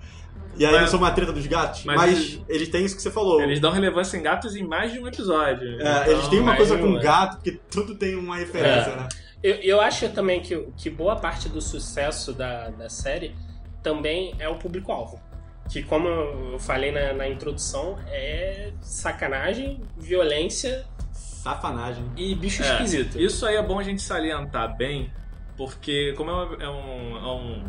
[0.57, 2.95] E aí Mas- não sou uma treta dos gatos, mas mas, eles- eles têm isso
[2.95, 3.41] que você falou.
[3.41, 5.67] Eles dão relevância em gatos em mais de um episódio.
[5.69, 7.01] É, Então, eles têm uma mais coisa um, com é.
[7.01, 8.95] gato, porque tudo tem uma referência, É.
[8.95, 9.07] né?
[9.43, 13.35] Eu, eu acho também que, que boa parte do sucesso da, da série
[13.83, 15.21] também é o público-alvo.
[15.69, 22.03] Que, como eu falei na, na introdução, é sacanagem, violência Safanagem.
[22.15, 23.19] e bicho É, esquisito.
[23.19, 25.11] Isso aí é bom a gente salientar bem,
[25.55, 27.63] porque como é, uma- é um, é um,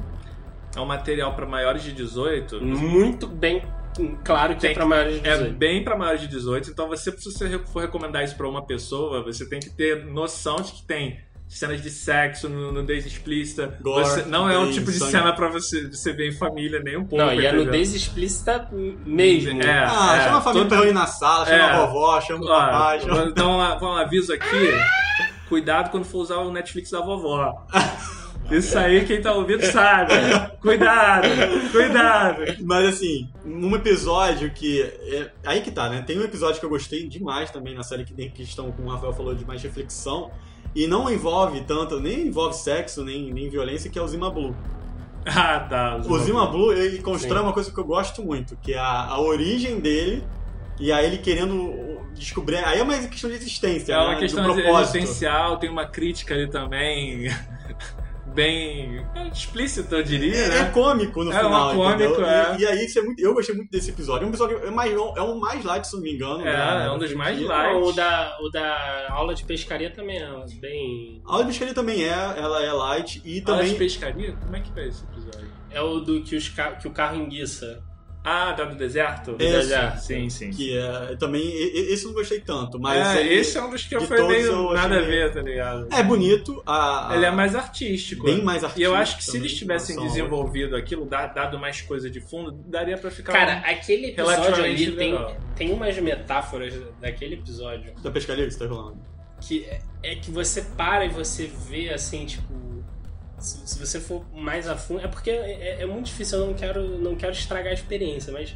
[0.77, 3.63] é um material para maiores de 18, Muito bem
[4.25, 5.57] claro que Tem é pra maiores de é 18.
[5.57, 9.23] bem para maiores de 18, então você, se você for recomendar isso para uma pessoa,
[9.25, 13.77] você tem que ter noção de que tem cenas de sexo, nu- nudez explícita.
[13.81, 15.13] Gore, Você, não é um tipo de sangue.
[15.13, 17.17] cena para você, você ver em família nem um pouco.
[17.25, 17.65] Não, e a entendeu?
[17.65, 19.63] nudez explícita mesmo.
[19.63, 19.79] É.
[19.85, 21.63] Ah, chama a família todo- pra reunir na sala, chama É.
[21.63, 23.25] a vovó, chama o papai, chama...
[23.83, 24.47] um, um aviso aqui.
[25.49, 27.67] Cuidado quando for usar o Netflix da vovó.
[28.51, 30.13] Isso aí, quem tá ouvindo sabe.
[30.61, 31.29] Cuidado,
[31.71, 32.43] cuidado.
[32.63, 34.83] Mas assim, um episódio que.
[34.83, 36.03] é- aí que tá, né?
[36.07, 38.91] Tem um episódio que eu gostei demais também na série que tem questão, como o
[38.91, 40.31] Rafael falou, de mais reflexão.
[40.75, 44.55] E não envolve tanto, nem envolve sexo, nem, nem violência, que é o Zima Blue.
[45.27, 45.97] Ah, tá.
[46.07, 47.45] O Zima Blue, ele constrói Sim.
[47.45, 50.25] uma coisa que eu gosto muito, que é a, a origem dele,
[50.79, 52.57] e aí ele querendo descobrir.
[52.57, 53.93] Aí é uma questão de existência.
[53.93, 54.05] É né?
[54.05, 54.97] uma Do questão propósito.
[54.97, 57.29] existencial, tem uma crítica ali também.
[58.39, 60.59] Bem explícita, eu diria, É, né?
[60.61, 62.57] é cômico no É, final, é cômico, é.
[62.57, 64.23] E, e aí isso é muito, eu gostei muito desse episódio.
[64.23, 66.47] É um episódio é, mais, é um mais light, se não me engano.
[66.47, 67.77] É, da- é um dos mais light.
[67.83, 71.21] O da, o da aula de pescaria também é bem.
[71.27, 73.43] A aula de pescaria também é, ela é light e Também...
[73.63, 74.33] também de pescaria?
[74.41, 75.49] Como é que foi esse episódio?
[75.73, 77.83] É o do que, os que o carro enguiça.
[78.31, 79.37] Ah, da do deserto?
[79.39, 79.53] Esse.
[79.53, 79.99] deserto.
[80.01, 80.51] Sim, sim.
[80.51, 83.63] que é também e- e- esse eu não gostei tanto, mas é, ele- esse é
[83.63, 85.89] um dos que eu todos meio nada a ver, tá ligado?
[85.91, 88.25] é bonito, a, a- Ele é mais artístico.
[88.25, 88.91] bem mais E artístico.
[88.91, 92.99] eu acho que se eles tivessem desenvolvido aquilo, da- dado mais coisa de fundo, daria
[92.99, 93.33] pra ficar.
[93.33, 95.19] Cara, aquele episódio ali tem,
[95.57, 98.99] tem umas metáforas daquele episódio da pescaria que você tá rolando.
[99.41, 102.68] que é, é que você para e você vê assim, tipo.
[103.39, 105.01] Se, se você for mais a fundo.
[105.01, 108.55] É porque é, é muito difícil, eu não quero, não quero estragar a experiência, mas.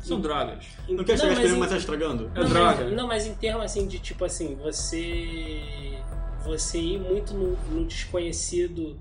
[0.00, 0.66] São drogas.
[0.88, 2.30] Não quer chegar mas esperando, em- mas tá estragando?
[2.34, 2.84] É não, droga.
[2.84, 5.60] Mas, não, mas em termos assim de tipo assim, você.
[6.44, 8.98] Você ir muito no, no desconhecido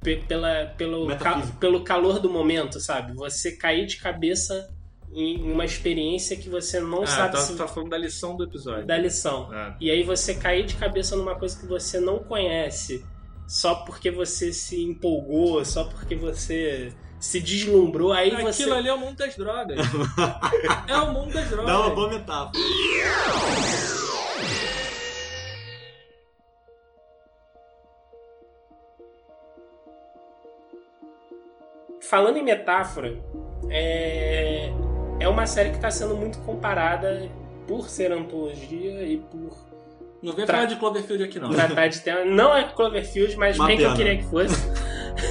[0.00, 3.14] pe- pela, pelo, ca- pelo calor do momento, sabe?
[3.14, 4.68] Você cair de cabeça
[5.12, 8.44] em uma experiência que você não Ah, sabe tá, se tá falando da lição do
[8.44, 8.86] episódio.
[8.86, 9.48] da lição.
[9.50, 9.74] Ah.
[9.80, 13.02] E aí você cair de cabeça numa coisa que você não conhece,
[13.50, 18.70] só porque você se empolgou, só porque você se deslumbrou, aí Aquilo você.
[18.70, 19.76] ali é o mundo das drogas.
[20.86, 21.66] é o mundo das drogas.
[21.66, 22.52] Dá uma boa metáfora.
[32.02, 33.20] Falando em metáfora,
[33.68, 34.70] é,
[35.18, 37.28] é uma série que está sendo muito comparada
[37.66, 39.69] por ser antologia e por
[40.22, 41.50] Não vem Tra- falar de Cloverfield aqui, não.
[41.50, 42.24] tratar de tema.
[42.24, 44.54] Não é Cloverfield, mas Uma bem que eu queria que fosse.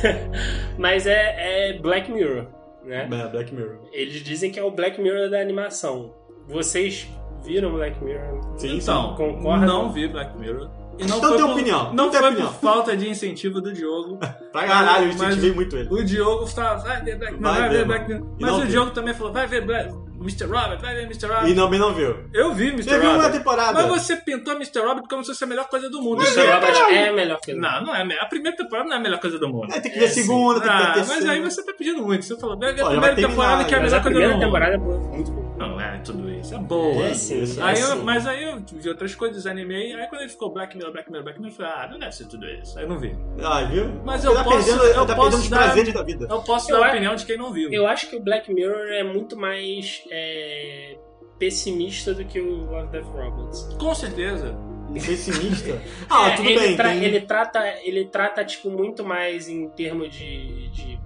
[0.78, 2.48] mas é, é Black Mirror,
[2.86, 3.08] né?
[3.12, 3.80] É, Black Mirror.
[3.92, 6.14] Eles dizem que é o Black Mirror da animação.
[6.48, 7.08] Vocês
[7.46, 8.58] viram Black Mirror?
[8.58, 9.66] Sim, Então, Concorda?
[9.66, 10.70] não vi Black Mirror.
[10.98, 12.52] E não Então tem por, opinião, Não então tem opinião.
[12.54, 14.18] por falta de incentivo do Diogo.
[14.52, 15.88] Pra caralho, eu incentivei muito ele.
[15.90, 17.86] O Diogo estava, vai ver Black Mirror, Vai vai, ver.
[17.86, 18.28] Black Mirror.
[18.42, 18.68] Mas o vi.
[18.68, 19.94] Diogo também falou, vai ver Black...
[20.22, 20.46] Mr.
[20.46, 21.28] Robert, vai ver Mr.
[21.28, 21.48] Robert.
[21.50, 22.16] E também não viu.
[22.34, 22.84] Eu vi Mr.
[22.84, 23.26] Você viu Robert.
[23.26, 23.74] uma temporada?
[23.88, 24.80] Mas você pintou Mr.
[24.80, 26.22] Robert como se fosse a melhor coisa do mundo.
[26.22, 26.42] Mr.
[26.52, 27.60] Robert é a melhor coisa.
[27.60, 28.02] Não, não é.
[28.20, 29.74] a A primeira temporada não é a melhor coisa do mundo.
[29.74, 31.22] É, tem que ver a segunda, tem que ver a Ah, terceira.
[31.22, 32.26] mas aí você tá pedindo muito.
[32.26, 34.44] Você falou, a primeira temporada que é a melhor a coisa do primeira mundo.
[34.46, 35.49] temporada é boa, muito boa.
[35.60, 36.56] Não é tudo isso.
[36.56, 37.04] É boa.
[37.06, 37.60] É, sim, isso.
[37.60, 37.92] é Aí sim.
[37.92, 41.12] eu, mas aí eu vi outras coisas, animei, aí quando ele ficou Black Mirror, Black
[41.12, 42.78] Mirror, Black Mirror, eu falei, ah, não deve ser tudo isso.
[42.80, 43.16] Aí eu não vi.
[43.44, 44.02] Ah, viu?
[44.06, 46.28] Mas eu tá posso- perdendo, eu tá posso perdendo dar- prazeres da vida.
[46.30, 47.70] Eu posso Eu dar a opinião de quem não viu.
[47.72, 50.98] Eu acho que o Black Mirror é muito mais é,
[51.38, 53.64] pessimista do que o Love Death Robots.
[53.80, 54.58] Com certeza.
[54.94, 55.80] Pessimista?
[56.10, 56.76] Ah, É, tudo ele bem.
[56.76, 61.00] tra- tem- ele trata, ele trata tipo muito mais em termos de, de,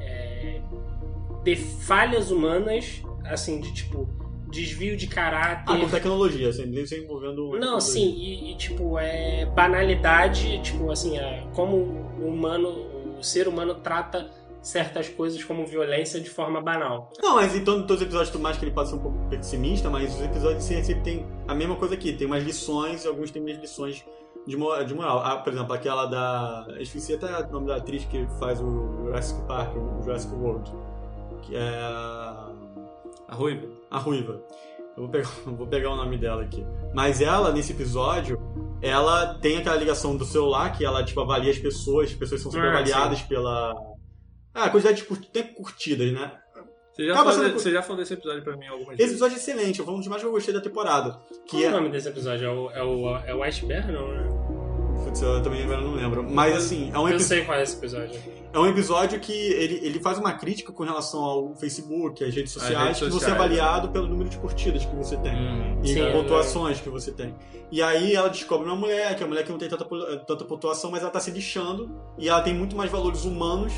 [0.00, 0.60] é,
[1.44, 4.08] de falhas humanas, assim, de tipo
[4.50, 5.64] desvio de caráter.
[5.74, 7.50] Ah, com tecnologia, sempre sem envolvendo...
[7.58, 12.68] Não, sim, e, e, tipo, é banalidade, tipo, assim, é, como o humano,
[13.18, 14.30] o ser humano trata
[14.62, 17.12] certas coisas como violência de forma banal.
[17.22, 19.18] Não, mas em todo- todos os episódios, por mais que ele possa ser um pouco
[19.28, 22.14] pessimista, mas os episódios sempre, sempre tem a mesma coisa aqui.
[22.14, 24.02] Tem umas lições, e alguns tem umas lições
[24.46, 25.18] de, mo- de moral.
[25.24, 26.66] Ah, por exemplo, aquela da...
[26.80, 30.72] Esqueci até o nome da atriz que faz o Jurassic Park, o Jurassic World.
[31.42, 32.27] Que é...
[33.28, 33.68] a- Ruiva.
[33.90, 34.42] A Ruiva.
[34.96, 36.64] Eu vou pegar, vou pegar o nome dela aqui.
[36.94, 38.38] Mas ela, nesse episódio,
[38.82, 42.10] ela tem aquela ligação do celular que ela, tipo, avalia as pessoas.
[42.10, 43.72] As pessoas são sempre Ah, avaliadas pela...
[44.54, 46.32] Ah, a quantidade de tempo curtidas, né?
[46.92, 49.12] Você já, falou, sendo- você já falou desse episódio pra mim algumas Esse vezes.
[49.12, 51.12] episódio é excelente, foi um dos mais que eu gostei da temporada.
[51.12, 51.68] Qual Que é é.
[51.68, 52.44] o nome desse episódio?
[52.44, 54.26] É o, é o, é o Iceberg, não, né?
[55.08, 56.22] Putz, eu também agora não lembro.
[56.22, 58.20] Mas assim, é um, Eu epi- sei qual é esse episódio.
[58.52, 62.52] é um episódio que ele, ele faz uma crítica com relação ao Facebook, às redes
[62.52, 65.34] sociais, redes que você é avaliado pelo número de curtidas que você tem.
[65.34, 65.80] Hum.
[65.82, 67.34] E Sim, é pontuações que você tem.
[67.70, 69.84] E aí ela descobre uma mulher, que é uma mulher que não tem tanta,
[70.26, 71.90] tanta pontuação, mas ela tá se lixando.
[72.18, 73.72] E ela tem muito mais valores humanos,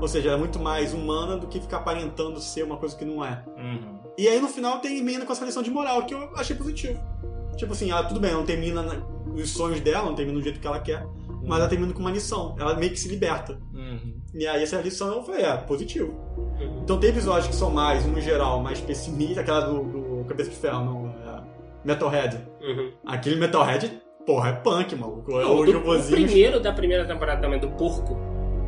[0.00, 3.04] ou seja, ela é muito mais humana do que ficar aparentando ser uma coisa que
[3.04, 3.42] não é.
[3.56, 3.98] Uhum.
[4.18, 7.00] E aí no final termina com essa lição de moral, que eu achei positivo.
[7.56, 10.42] Tipo assim, ela, tudo bem, ela não termina na- os sonhos dela, não termina do
[10.44, 11.06] jeito que ela quer,
[11.44, 12.54] mas ela termina com uma lição.
[12.58, 13.58] Ela meio que se liberta.
[13.72, 14.14] Uhum.
[14.34, 16.12] E aí essa lição eu falei, é, positivo.
[16.36, 16.80] Uhum.
[16.82, 20.56] Então tem episódios que são mais, no geral, mais pessimistas, aquela do, do Cabeça de
[20.56, 21.40] Ferro, não, é
[21.84, 22.38] Metalhead.
[22.60, 22.92] Uhum.
[23.06, 23.90] Aquele Metalhead,
[24.26, 25.32] porra, é punk, maluco.
[25.40, 28.16] É o, o do- o primeiro da primeira temporada também, do porco,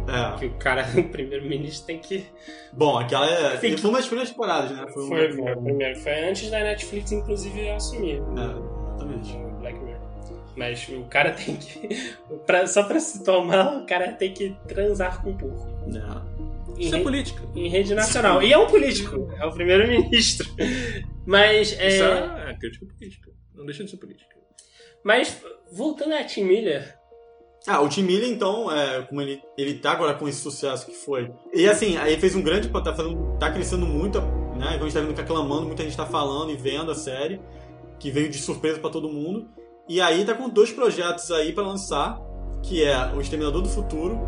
[0.09, 0.39] É.
[0.39, 2.25] que o cara, o primeiro-ministro tem que...
[2.73, 3.57] Bom, aquela é.
[3.57, 4.87] Fique- Foi uma das primeiras temporadas, né?
[4.95, 5.99] Foi, Foi, uma- foi, o primeiro.
[6.01, 8.23] Foi antes da Netflix, inclusive, assumir.
[8.37, 9.39] É, exatamente.
[10.59, 12.15] Mas o cara tem que.
[12.45, 15.69] pra- só pra se tomar, o cara tem que transar com o porco.
[15.87, 16.79] É.
[16.79, 17.43] em, Isso é re- política.
[17.55, 18.43] em rede nacional.
[18.43, 20.49] E é um político, é o primeiro-ministro.
[21.25, 23.31] Mas, é, Isso é, é crítica política.
[23.55, 24.35] Não deixa de ser política.
[25.05, 25.41] mas
[25.73, 26.97] voltando a Tim Miller,
[27.67, 30.93] Ah, o Tim Miller, então, é, como ele, ele tá agora com esse sucesso que
[30.93, 31.31] foi.
[31.53, 32.69] E assim, aí fez um grande.
[32.69, 34.21] Tá, fazendo, tá crescendo muito,
[34.57, 34.69] né?
[34.69, 37.41] A gente tá vendo que aclamando, muita gente tá falando e vendo a série,
[37.99, 39.49] que veio de surpresa pra todo mundo.
[39.89, 42.21] E aí tá com dois projetos aí pra lançar,
[42.63, 44.19] que é o Exterminador do Futuro,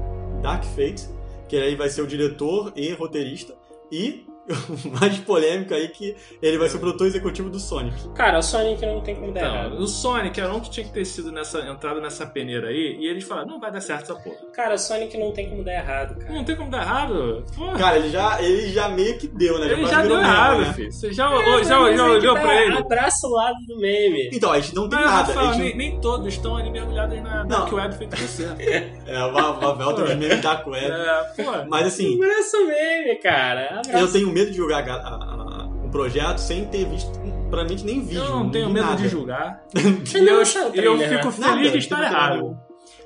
[0.42, 1.06] Dark Fate,
[1.48, 3.54] que aí vai ser o diretor e roteirista,
[3.92, 4.24] e
[5.00, 7.96] mais polêmico aí que ele vai ser o produtor executivo do Sonic.
[8.14, 9.78] cara, o Sonic não tem como dar Então, errado.
[9.78, 13.06] o Sonic era um que tinha que ter sido nessa, entrado nessa peneira aí, e
[13.06, 14.36] eles falaram, não vai dar certo essa porra.
[14.54, 16.32] Cara, o Sonic não tem como dar errado, cara.
[16.32, 17.44] Não tem como dar errado.
[17.56, 19.72] Porra, Cara, ele já, ele já meio que deu, né?
[19.72, 20.72] ele já virou deu errado, né?
[20.74, 20.92] filho.
[20.92, 21.64] Você já, É, já,
[21.96, 22.76] já olhou tá, pra ele?
[22.78, 24.30] Abraça o lado do meme.
[24.32, 25.40] Então, a gente não tem Mas, nada.
[25.40, 27.48] A gente nem, nem todos estão ali mergulhados na Não.
[27.48, 28.40] Dark Web feito você.
[29.10, 30.86] É, o Vavel tem os memes da web.
[30.86, 31.64] É, pô.
[31.68, 33.80] Mas assim, Abraça o meme, cara.
[33.80, 33.98] Abraça.
[33.98, 37.10] eu tenho medo de jogar a- a- a- o projeto sem ter visto,
[37.50, 38.22] praticamente nem vídeo.
[38.22, 38.96] Eu não tenho medo nada.
[39.02, 39.62] de julgar.
[39.74, 41.32] E eu, eu trailer, fico né?
[41.32, 42.58] feliz Nada, de estar errado.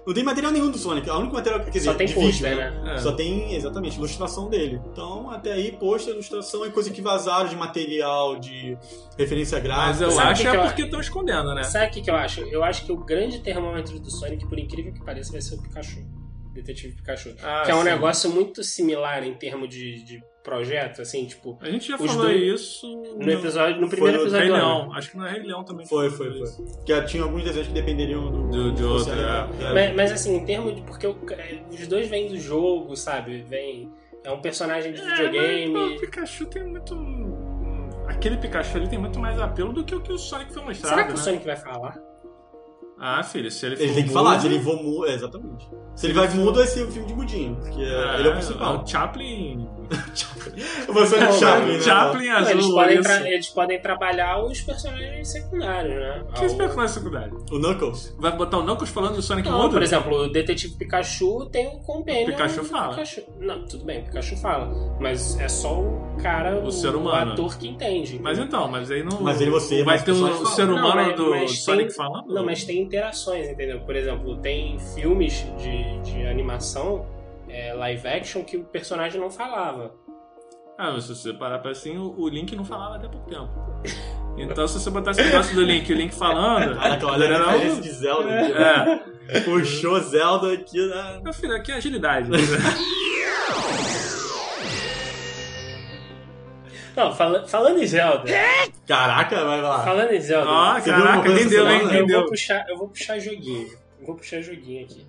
[0.07, 1.09] Não tem material nenhum do Sonic.
[1.09, 2.94] A única material quer dizer, Só tem de pôster, vídeo, né?
[2.94, 2.99] É.
[2.99, 4.79] Só tem, exatamente, ilustração dele.
[4.92, 8.77] Então, até aí, pôster, ilustração e coisa que vazaram de material, de
[9.16, 10.05] referência Mas gráfica.
[10.05, 11.62] eu Sabe o acho que é que eu- porque estão escondendo, né?
[11.64, 12.40] Sabe o que, que eu acho?
[12.42, 15.62] Eu acho que o grande termômetro do Sonic, por incrível que pareça, vai ser o
[15.62, 16.01] Pikachu.
[16.53, 17.35] Detetive Pikachu.
[17.42, 17.85] Ah, que é um sim.
[17.85, 22.61] negócio muito similar em termos de, de projeto, assim, tipo, A gente já falou dois-
[22.61, 22.87] isso
[23.19, 24.55] no episódio, no primeiro no episódio Rei.
[24.57, 24.93] Leão.
[24.93, 25.87] Acho que no Rei Leão também.
[25.87, 26.67] Foi, foi, foi.
[26.85, 29.55] Que tinha alguns desenhos que dependeriam do, Do- de outro, cenário.
[29.61, 29.73] é.
[29.73, 30.83] Mas, mas, assim, em termos de.
[30.83, 31.17] Porque o-
[31.73, 33.43] os dois vêm do jogo, sabe?
[33.43, 33.91] Vem.
[34.23, 35.73] É um personagem de É, mas, videogame.
[35.75, 36.95] pô, o Pikachu tem muito.
[38.07, 40.95] Aquele Pikachu ali tem muito mais apelo do que o que o Sonic foi mostrado.
[40.95, 41.23] Será que o né?
[41.23, 41.99] Sonic vai falar?
[43.07, 43.83] Ah, filho, se ele for.
[43.83, 45.69] Ele tem que mudo- falar, se ele for mudo, é, exatamente.
[45.95, 48.33] Se ele vai mudo, vai ser o filme de mudinho, porque É, ele é o
[48.35, 48.83] principal.
[48.83, 49.69] o Chaplin.
[50.88, 51.81] Você Não, é Chaplin, né?
[51.81, 52.51] Chaplin Não, azul.
[52.53, 56.25] eles, podem tra- eles podem trabalhar os personagens secundários, né?
[56.35, 57.33] Que Ah, espero na secundária.
[57.53, 58.17] O Knuckles.
[58.19, 59.73] Vai botar o Knuckles falando do Sonic Não, mudo?
[59.73, 62.27] por exemplo, o Detetive Pikachu tem um companion.
[62.27, 62.88] Pikachu fala.
[62.95, 63.23] Pikachu.
[63.38, 64.73] Não, tudo bem, o Pikachu fala.
[65.01, 67.33] Mas é só o cara, O ser humano.
[67.33, 68.19] ator que entende.
[68.23, 69.21] Mas então, mas aí não.
[69.21, 71.97] Mas aí você- Vai ter o, o ser Não, humano mas- do mas Sonic tem-
[71.97, 72.27] falando?
[72.35, 73.81] Não, mas tem interações, entendeu?
[73.81, 77.07] Por exemplo, tem filmes de, de animação
[77.49, 79.93] é, live action que o personagem não falava.
[80.79, 83.49] Ah, mas se você parar pra assim, o, o Link não falava até pouco tempo.
[84.37, 86.75] Então, se você botasse o negócio do Link e o Link falando.
[86.77, 88.31] Caraca, olha a era referência um- de Zelda.
[89.29, 89.41] É.
[89.41, 91.21] Puxou Zelda aqui na.
[91.23, 92.29] Meu filho, aqui é agilidade.
[96.97, 98.25] Não, fala- falando em Zelda.
[98.87, 99.83] Caraca, vai lá.
[99.85, 100.47] falando em Zelda.
[100.81, 101.99] Você uma caraca, coisa quem deu, essa hein?
[101.99, 103.69] eu, vou puxar, eu vou puxar joguinho.
[104.01, 105.07] Eu vou puxar joguinho aqui.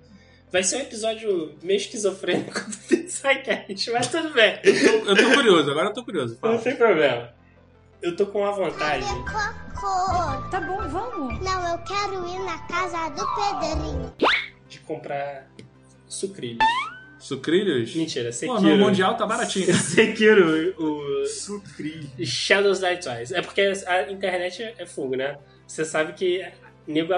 [0.50, 4.58] Vai ser um episódio meio esquizofrênico do Psycast, mas tudo bem.
[4.64, 6.34] Eu tô curioso, agora eu tô curioso.
[6.34, 6.58] Não Fala.
[6.58, 7.30] tem problema.
[8.02, 9.08] Eu tô com uma vantagem.
[9.24, 10.48] Cocô.
[10.50, 11.40] Tá bom, vamos.
[11.42, 14.12] Não, eu quero ir na casa do Pedrinho.
[14.68, 15.46] de comprar
[16.08, 16.64] sucrilhos.
[17.26, 17.94] Sucrilhos?
[17.94, 18.60] Mentira, Pô, Sekiro.
[18.60, 19.72] no Mundial tá baratinho.
[19.74, 22.08] Sekiro, o Sucrilho.
[22.24, 23.34] Shadows Die Twice.
[23.34, 25.36] É porque a internet é fogo, né?
[25.66, 26.46] Você sabe que
[26.86, 27.16] nego a-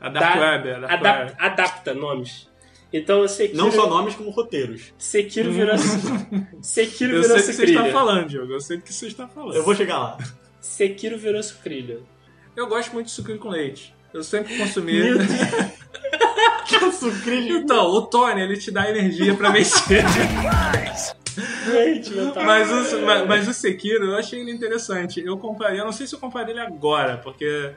[0.00, 1.34] a- A Dark dá- Web, a Dark adap- Web.
[1.38, 2.48] adapta nomes.
[2.92, 4.92] Então o Sekiro, Não só nomes, como roteiros.
[4.98, 5.74] Sekiro virou
[6.60, 8.52] Sekiro Eu virou sei do que você está falando, Diogo.
[8.52, 9.56] Eu sei do que você está falando.
[9.56, 10.18] Eu vou chegar lá.
[10.60, 12.06] Sekiro virou sucrilho.
[12.54, 13.94] Eu gosto muito de sucrilho com leite.
[14.12, 14.92] Eu sempre consumi.
[15.02, 15.18] Meu
[17.10, 17.56] Sucrilho.
[17.58, 20.04] Então, o Tony, ele te dá energia pra vencer.
[21.64, 22.10] Gente,
[22.44, 25.20] mas, o, mas, mas o Sekiro, eu achei ele interessante.
[25.24, 27.70] Eu compraria, eu não sei se eu compraria ele agora, porque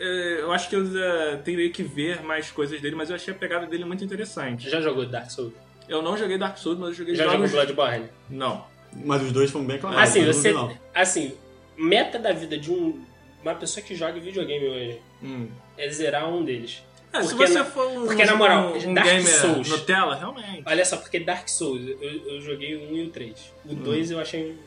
[0.00, 3.32] eh, eu acho que eu eh, teria que ver mais coisas dele, mas eu achei
[3.32, 4.68] a pegada dele muito interessante.
[4.68, 5.52] Já jogou Dark Souls?
[5.88, 7.52] Eu não joguei Dark Souls, mas eu joguei Já jogou jogos...
[7.52, 8.06] Bloodborne?
[8.28, 8.64] Não.
[9.04, 10.08] Mas os dois foram bem clamados.
[10.08, 10.76] Assim, não você.
[10.94, 11.34] Assim,
[11.76, 13.00] meta da vida de um,
[13.42, 15.48] uma pessoa que joga videogame hoje Hum.
[15.76, 16.82] é zerar um deles.
[17.12, 20.14] É, se Porque você na- for um, porque, na moral, um, um Dark Souls- Nutella,
[20.14, 20.62] realmente.
[20.66, 23.52] Olha só, porque Dark Souls, eu, eu joguei o 1 e o 3.
[23.64, 24.58] O 2 eu achei.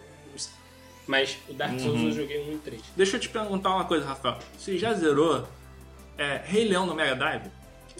[1.08, 2.08] Mas o Dark Souls Uhum.
[2.08, 2.82] eu joguei o 1 e o 3.
[2.96, 4.38] Deixa eu te perguntar uma coisa, Rafael.
[4.58, 5.48] Você já zerou
[6.18, 7.44] é, Rei Leão no Mega Drive?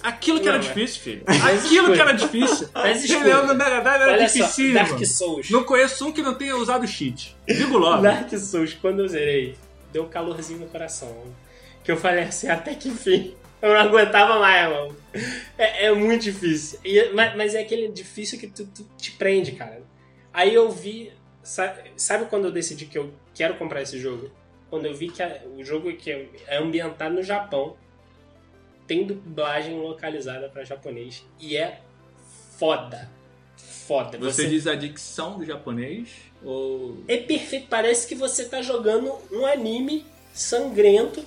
[0.04, 0.68] Aquilo que Não, era é.
[0.68, 1.24] difícil, filho.
[1.28, 2.70] Aquilo que era difícil.
[2.74, 3.24] Mas Rei.
[3.24, 4.74] Leão no Mega Drive era Olha só, dificílimo.
[4.74, 5.50] Dark Souls.
[5.50, 7.36] Não conheço um que não tenha usado cheat.
[7.48, 8.02] Digo logo.
[8.02, 9.56] Dark Souls, quando eu zerei,
[9.92, 11.16] deu um calorzinho no coração.
[11.84, 13.36] Que eu falei assim, até que enfim.
[13.62, 14.98] Eu não aguentava mais, mano.
[15.58, 16.80] É, é muito difícil.
[16.84, 19.82] E- mas, mas é aquele difícil que tu, tu te prende, cara.
[20.34, 21.12] Aí eu vi.
[21.44, 24.32] Sabe, sabe quando eu decidi que eu quero comprar esse jogo?
[24.70, 27.76] Quando eu vi que a- o jogo que é é ambientado no Japão
[28.88, 31.26] tem dublagem localizada pra japonês.
[31.40, 31.82] E é
[32.58, 33.10] foda.
[33.58, 34.18] foda.
[34.18, 36.10] Você diz a dicção do japonês?
[36.44, 37.04] Ou.
[37.08, 41.24] É perfeito, parece que você tá jogando um anime sangrento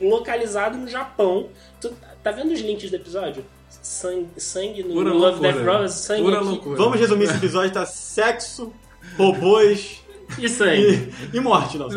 [0.00, 1.48] localizado no Japão.
[1.80, 3.44] Tu tá vendo os links do episódio?
[3.82, 5.52] Sangue, sangue no, Pura Love loucura.
[5.52, 6.46] Death Robots, sangue Pura aqui.
[6.46, 6.76] loucura.
[6.76, 8.72] Vamos resumir esse episódio, tá sexo,
[9.16, 10.00] robôs
[10.38, 11.12] E sangue.
[11.32, 11.88] e, e morte, não.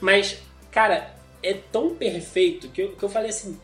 [0.00, 0.38] Mas,
[0.70, 3.58] cara, é tão perfeito que eu, que eu falei assim.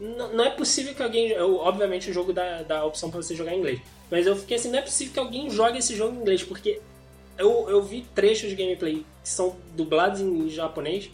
[0.00, 1.28] Não, não é possível que alguém.
[1.30, 3.80] eu- obviamente o jogo dá, dá a opção pra você jogar em inglês.
[4.10, 6.80] Mas eu fiquei assim, não é possível que alguém jogue esse jogo em inglês, porque
[7.38, 11.10] eu, eu vi trechos de gameplay que são dublados em japonês,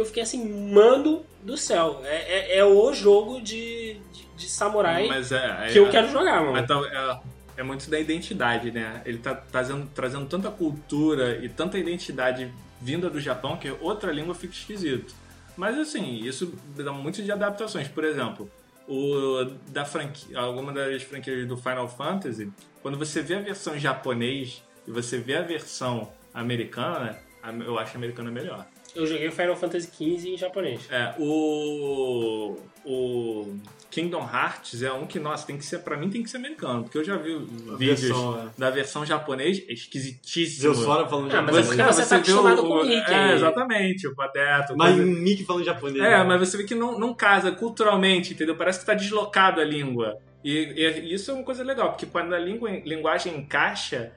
[0.00, 2.00] que eu fiquei assim, mano do céu.
[2.04, 5.66] É, é, é o jogo de, de, de samurai Mas é.
[5.70, 6.66] que é- eu quero jogar, mano.
[6.66, 7.22] Tá-
[7.56, 9.02] é, é muito da identidade, né?
[9.04, 14.34] Ele tá trazendo, trazendo tanta cultura e tanta identidade vinda do Japão que outra língua
[14.34, 15.14] fica esquisito.
[15.56, 17.86] Mas assim, isso dá muito de adaptações.
[17.86, 18.50] Por exemplo,
[18.88, 24.62] o da franquia, alguma das franquias do Final Fantasy, quando você vê a versão japonês
[24.88, 27.18] e você vê a versão americana,
[27.66, 28.66] eu acho a americana melhor.
[28.94, 30.80] Eu joguei Final Fantasy XV em japonês.
[30.90, 33.56] É, o, o
[33.90, 36.84] Kingdom Hearts é um que, nossa, tem que ser, pra mim tem que ser americano,
[36.84, 37.36] porque eu já vi
[37.76, 38.60] vídeos versão, é.
[38.60, 40.62] da versão japonês, esquisitíssimo.
[40.62, 41.66] Zeus fora falando mas japonês.
[41.66, 43.12] é porque você tá acostumado com o Mickey.
[43.12, 44.74] É, exatamente, o Pateta.
[44.76, 46.04] Mas coisa- Mickey falando japonês.
[46.04, 46.24] É, né?
[46.24, 48.56] mas você vê que não, não casa culturalmente, entendeu?
[48.56, 50.18] Parece que tá deslocado a língua.
[50.42, 54.12] E, e isso é uma coisa legal, porque quando a língua, linguagem encaixa,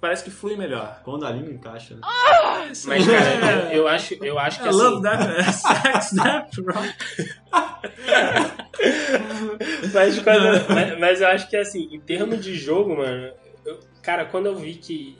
[0.00, 1.00] parece que flui melhor.
[1.04, 2.00] Quando a língua encaixa, né?
[2.84, 4.78] Mas, cara, eu, eu acho, eu acho que I assim.
[4.78, 5.44] love that.
[5.52, 6.94] Sex, that, rock.
[9.92, 13.32] mas, quando- mas, mas eu acho que assim, em termos de jogo, mano,
[13.64, 15.16] eu- cara, quando eu vi que.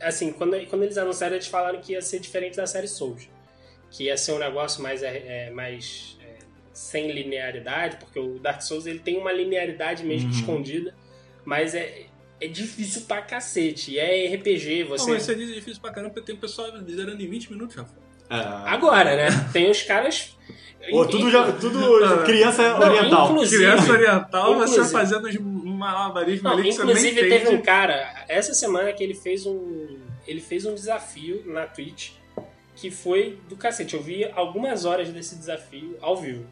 [0.00, 3.28] Assim, quando, quando eles anunciaram, eles falaram que ia ser diferente da série Souls.
[3.90, 6.34] Que ia ser um negócio mais, é, é, mais é,
[6.72, 10.34] sem linearidade, porque o Dark Souls ele tem uma linearidade mesmo Uhum.
[10.38, 10.94] escondida,
[11.46, 12.06] mas é,
[12.40, 13.92] é difícil pra cacete.
[13.92, 15.10] E é RPG, Não, você.
[15.10, 17.94] mas você diz difícil pra caramba, porque tem um pessoal zerando em 20 minutos, Rafa.
[18.28, 18.34] É.
[18.34, 19.28] Agora, né?
[19.52, 20.36] Tem os caras.
[20.90, 21.80] Pô, tudo, já, tudo
[22.24, 23.30] criança Não, oriental.
[23.30, 25.36] inclusive- Criança oriental, você Inclusive- fazendo uns
[25.76, 27.44] malabarismos Não, ali que você nem inclusive entende.
[27.44, 32.10] teve um cara essa semana que ele fez um ele fez um desafio na Twitch
[32.76, 33.94] que foi do cacete.
[33.94, 36.44] Eu vi algumas horas desse desafio ao vivo,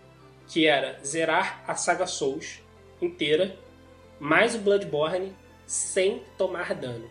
[0.48, 2.60] que era zerar a saga Souls
[3.00, 3.56] inteira
[4.18, 5.32] mais o Bloodborne
[5.66, 7.09] sem tomar dano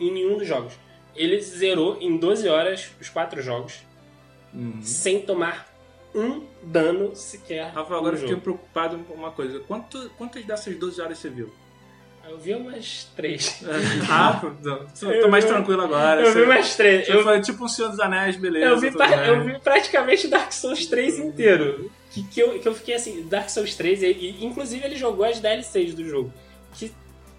[0.00, 0.72] em nenhum dos jogos.
[1.14, 3.80] Ele zerou em 12 horas os quatro jogos
[4.54, 4.80] Uhum.
[4.82, 5.66] sem tomar
[6.14, 7.70] um dano sequer.
[7.72, 9.60] Rafa, agora eu fiquei preocupado com uma coisa.
[9.60, 11.52] Quanto, quantas dessas 12 horas você viu?
[12.28, 13.62] Eu vi umas três.
[14.10, 14.86] Ah, não.
[14.98, 16.20] Tô, Eu mais vi- tranquilo agora.
[16.22, 17.06] Eu Você- vi umas três.
[17.06, 18.66] Você Eu foi tipo um Senhor dos Anéis, beleza.
[18.66, 21.90] Eu vi, pra- eu vi praticamente Dark Souls 3 inteiro.
[22.10, 25.24] Que, que, eu, que eu fiquei assim, Dark Souls 3, e, e, inclusive ele jogou
[25.24, 26.32] as DLCs do jogo.
[26.74, 26.90] Que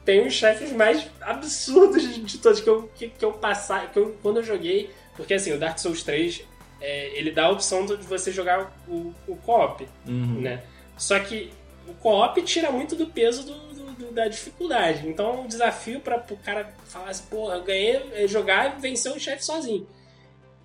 [0.09, 4.17] tem os chefes mais absurdos de, todos que eu, que, que eu passar, que eu,
[4.23, 4.89] quando eu joguei.
[5.15, 6.43] Porque assim, o Dark Souls 3,
[6.81, 10.41] é, ele dá a opção de você jogar o, o co-op, Uhum.
[10.41, 10.63] né?
[10.97, 11.51] Só que
[11.87, 15.07] o co-op tira muito do peso do, do- do- da dificuldade.
[15.07, 18.81] Então é um desafio para o cara falar assim, porra, eu ganhei, é jogar e
[18.81, 19.85] vencer o chefe sozinho.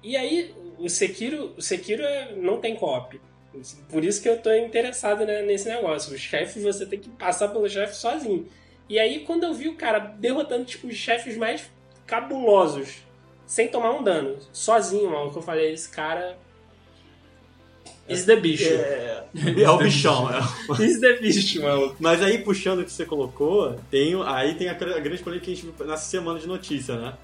[0.02, 3.20] E aí, o Sekiro, o Sekiro é- não tem co-op.
[3.90, 6.14] Por isso que eu tô interessado né, nesse negócio.
[6.14, 8.48] Os chefes, você tem que passar pelo chefe sozinho.
[8.88, 11.70] E aí, quando eu vi o cara derrotando, tipo, os chefes mais
[12.06, 12.96] cabulosos,
[13.46, 16.36] sem tomar um dano, sozinho, mano, que eu falei, esse cara...
[18.06, 18.64] Is the bicho.
[18.68, 19.24] É,
[19.62, 20.38] é o bichão, é.
[20.84, 21.96] Is the bicho, mano.
[21.98, 25.52] Mas aí, puxando o que você colocou, tem, aí tem a, a grande polêmica que
[25.52, 27.14] a gente viu nessa semana de notícia, né?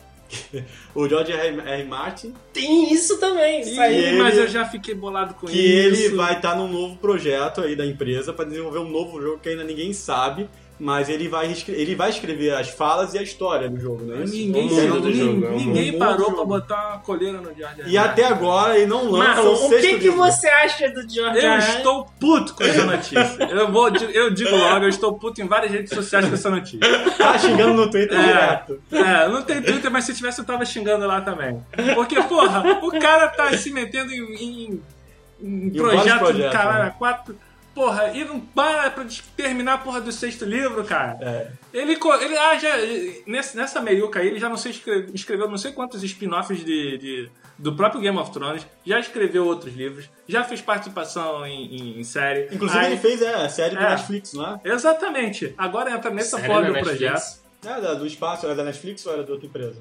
[0.95, 1.61] o George R.
[1.61, 1.85] R.
[1.85, 3.61] Martin, Tem isso também.
[3.61, 3.97] Isso aí.
[3.97, 6.05] ele- mas eu já fiquei bolado com que isso.
[6.07, 9.49] ele vai estar num novo projeto aí da empresa para desenvolver um novo jogo que
[9.49, 10.49] ainda ninguém sabe,
[10.81, 14.25] mas ele vai, ele vai escrever as falas e a história do jogo, né?
[14.27, 16.89] Ninguém, É um mundo do ninguém- jogo, é um ninguém mundo parou do pra botar
[16.89, 19.97] uma coleira no George E até agora ele não lança Marlon, o o que, que
[19.99, 20.17] livro.
[20.17, 23.45] você acha do George Eu estou puto com essa notícia.
[23.51, 26.81] Eu, vou, eu digo logo, eu estou puto em várias redes sociais com essa notícia.
[27.19, 28.23] Tá xingando no Twitter É.
[28.25, 28.81] direto.
[28.91, 31.61] É, não tem Twitter, mas se tivesse eu tava xingando lá também.
[31.95, 34.83] Porque, porra, o cara tá se metendo em, em,
[35.43, 36.95] em projeto de projetos, caralho, né?
[36.99, 37.37] quatro.
[37.75, 39.07] Porra, e não para pra
[39.37, 41.17] terminar a porra do sexto livro, cara.
[41.21, 41.51] É.
[41.73, 42.73] Ele, ele ah, já,
[43.27, 46.99] nessa, nessa meiuca aí, ele já não sei, escre- escreveu não sei quantos spin-offs de,
[46.99, 52.01] de- do próprio Game of Thrones, já escreveu outros livros, já fez participação em, em-
[52.01, 52.49] em série.
[52.53, 53.91] Inclusive Aí- ele fez é, a série do É.
[53.91, 54.61] Netflix, não é?
[54.65, 55.55] Exatamente.
[55.57, 56.99] Agora entra nessa Série porra do Netflix?
[56.99, 57.41] projeto.
[57.79, 59.81] É, da- do espaço, era da Netflix ou era de outra empresa?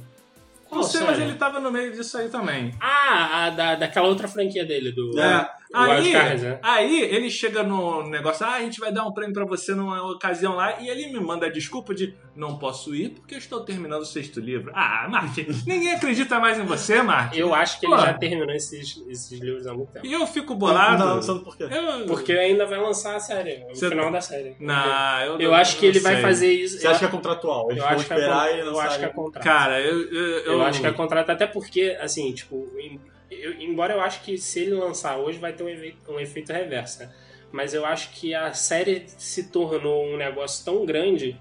[0.71, 2.71] Não sei, mas ele tava no meio disso aí também.
[2.79, 5.19] Ah, a da, daquela outra franquia dele, do...
[5.19, 5.49] É.
[5.71, 6.59] Aí, Wildcards, né?
[6.63, 10.01] aí ele chega no negócio, ah, a gente vai dar um prêmio pra você numa
[10.11, 13.63] ocasião lá, e ele me manda a desculpa de não posso ir porque eu estou
[13.63, 14.71] terminando o sexto livro.
[14.73, 17.37] Ah, Martin, ninguém acredita mais em você, Martin.
[17.37, 18.01] Eu acho que ele Pô.
[18.01, 20.07] já terminou esses, esses livros há muito tempo.
[20.07, 21.05] E eu fico bolado.
[21.05, 21.65] Não, sabe por quê?
[21.69, 24.55] Eu- Porque ainda vai lançar a série, o Você- final da série.
[24.59, 26.21] Não, eu, Eu acho que ele vai sei.
[26.23, 26.79] fazer isso.
[26.79, 27.69] Você acha que é contratual?
[27.69, 29.13] Eles eu vão acho que é con- e eu acho que é ele.
[29.13, 29.43] contrato.
[29.43, 29.99] Cara, eu.
[30.11, 32.99] Eu, Eu, eu- acho que é contrato, até porque, assim, tipo, em-
[33.31, 36.51] eu- embora eu acho que se ele lançar hoje vai ter um, efe- um efeito
[36.51, 37.09] reverso, né?
[37.51, 41.35] Mas eu acho que a série se tornou um negócio tão grande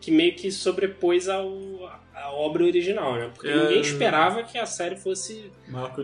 [0.00, 1.48] que meio que sobrepôs ao,
[2.14, 3.30] a obra original, né?
[3.32, 3.56] Porque É.
[3.56, 5.50] ninguém esperava que a série fosse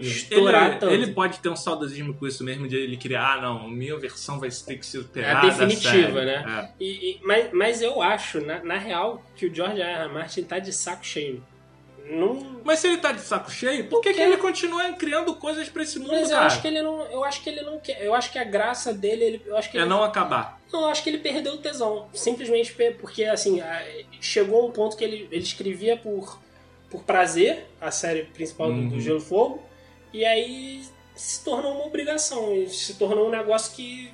[0.01, 0.93] estourar Ele, tanto.
[0.95, 4.39] ele pode ter um saudosismo com isso mesmo, de ele criar, ah, não, minha versão
[4.39, 5.39] vai ter que ser É superada.
[5.47, 6.27] a definitiva, série.
[6.27, 6.73] né?
[6.81, 10.05] E- e- mas, mas eu acho, na, na real, que o George R.
[10.05, 10.09] R.
[10.13, 11.45] Martin tá de saco cheio.
[12.09, 15.69] Não, Mas se ele tá de saco cheio, por que, que ele continua criando coisas
[15.69, 16.47] pra esse mundo, mas eu cara?
[16.47, 17.03] acho que ele não.
[17.07, 18.03] Eu acho que ele não quer.
[18.05, 19.25] Eu acho que a graça dele.
[19.25, 20.61] Ele, eu acho que É ele, não acabar.
[20.73, 22.09] Não, eu acho que ele perdeu o tesão.
[22.13, 23.87] Simplesmente porque, assim, a-
[24.21, 26.41] chegou um ponto que ele, ele escrevia por,
[26.91, 28.89] por prazer, a série principal do- Uhum.
[28.89, 29.63] do Gelo e Fogo,
[30.13, 30.83] e aí
[31.15, 32.67] se tornou uma obrigação.
[32.69, 34.13] Se tornou um negócio que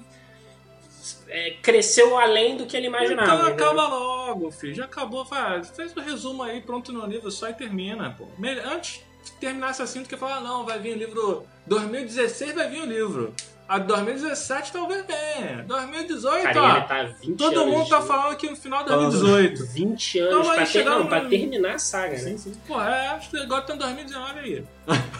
[1.29, 3.35] é, cresceu além do que ele imaginava.
[3.35, 4.75] Então acaba logo, filho.
[4.75, 5.25] Já acabou.
[5.25, 8.27] Faz, faz o resumo aí, pronto no livro só e termina, pô.
[8.65, 9.05] Antes
[9.41, 11.47] terminasse assim do que falar, não, vai vir o livro.
[11.67, 13.35] 2016 vai vir o livro.
[13.69, 15.65] A 2017 talvez venha.
[15.67, 16.81] 2018, Cara, ó.
[16.83, 17.75] tá 20 Todo anos.
[17.75, 19.11] mundo tá falando que no final de Falando.
[19.11, 19.67] 2018.
[19.73, 22.19] 20 anos Então pra, ter, chegar não, no- pra terminar a saga, né?
[22.19, 22.53] Sim, sim.
[22.67, 24.65] Pô, é, acho que agora tá em 2019 aí.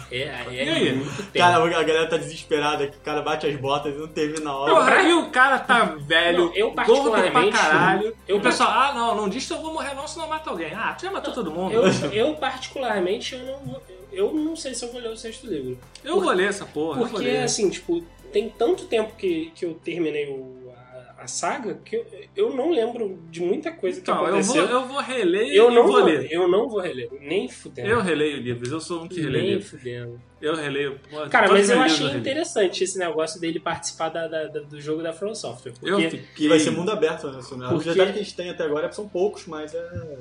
[0.09, 0.95] É, é E aí?
[0.95, 1.31] muito tempo.
[1.37, 4.55] Cara, a galera tá desesperada, que o cara bate as botas e não termina a
[4.55, 4.75] obra.
[4.75, 8.15] Porra, e o cara tá velho, Não, eu gordo pra particularmente- caralho.
[8.27, 10.73] eu o pessoal, ah, não, não diz que eu vou morrer não, senão mata alguém.
[10.73, 11.73] Ah, tu já matou todo mundo.
[11.73, 15.17] Eu, Eu, eu, particularmente, eu não, vou- eu não sei se eu vou ler o
[15.17, 15.77] sexto livro.
[16.05, 17.01] vou ler essa porra.
[17.01, 18.01] eu Porque, assim, tipo,
[18.31, 20.71] tem tanto tempo que, que eu terminei o,
[21.17, 22.05] a, a saga que eu,
[22.35, 24.67] eu não lembro de muita coisa que Então, eu aconteceu.
[24.67, 26.27] vou, eu vou reler Eu e não vou ler.
[26.31, 27.87] eu não vou reler, nem fudendo.
[27.89, 30.21] Eu releio livros, eu sou um que relê nem fudendo.
[30.39, 30.99] Eu releio.
[31.31, 32.19] Cara, mas eu achei releio.
[32.19, 35.73] interessante esse negócio dele participar da, da- da- do jogo da From Software.
[35.81, 36.25] Eu Porque, fiquei...
[36.35, 37.39] Que vai ser mundo aberto, né?
[37.65, 40.17] A Porque- verdade que eles têm até agora são poucos, mas é.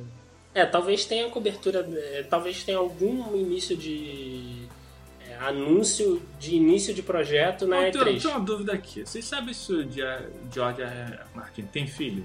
[0.54, 4.55] é, talvez tenha cobertura, é, talvez tenha algum início de
[5.40, 8.22] anúncio de início de projeto na Eu tenho, E3.
[8.22, 9.04] tenho uma dúvida aqui.
[9.06, 10.82] Vocês sabem se o George.
[11.34, 12.24] Martin tem filho?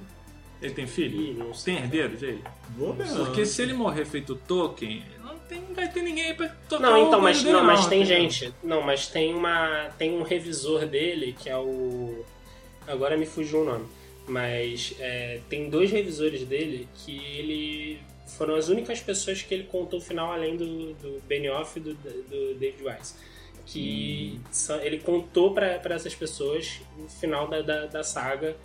[0.61, 1.19] Ele tem filho?
[1.19, 1.73] Ih, não sei.
[1.75, 2.43] Tem herdeiros ele?
[2.69, 3.25] Boa pergunta.
[3.25, 7.03] Porque se ele morrer feito Tolkien, não, tem, não vai ter ninguém pra tocar Não,
[7.03, 8.53] o então, mas, dele, não, mas tem gente.
[8.63, 9.89] Não, mas tem uma.
[9.97, 12.23] Tem um revisor dele, que é o.
[12.87, 13.85] Agora me fugiu o nome.
[14.27, 17.99] Mas é, tem dois revisores dele que ele.
[18.37, 21.93] Foram as únicas pessoas que ele contou o final além do, do Benioff e do,
[21.93, 23.15] do David Weiss.
[23.65, 28.55] Que são- ele contou pra essas pessoas o final da, da, da saga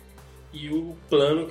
[0.51, 1.47] e o plano,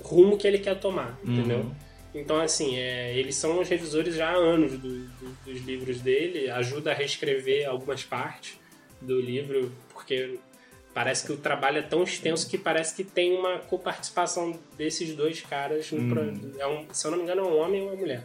[0.00, 1.58] o rumo que ele quer tomar, entendeu?
[1.58, 1.74] Uhum.
[2.14, 6.48] Então, assim, é, eles são os revisores já há anos do- do- dos livros dele,
[6.50, 8.58] ajuda a reescrever algumas partes
[9.00, 10.38] do livro, porque
[10.94, 15.40] parece que o trabalho é tão extenso que parece que tem uma coparticipação desses dois
[15.42, 15.90] caras.
[15.92, 18.24] No pro- é um- se eu não me engano, é um homem e uma mulher.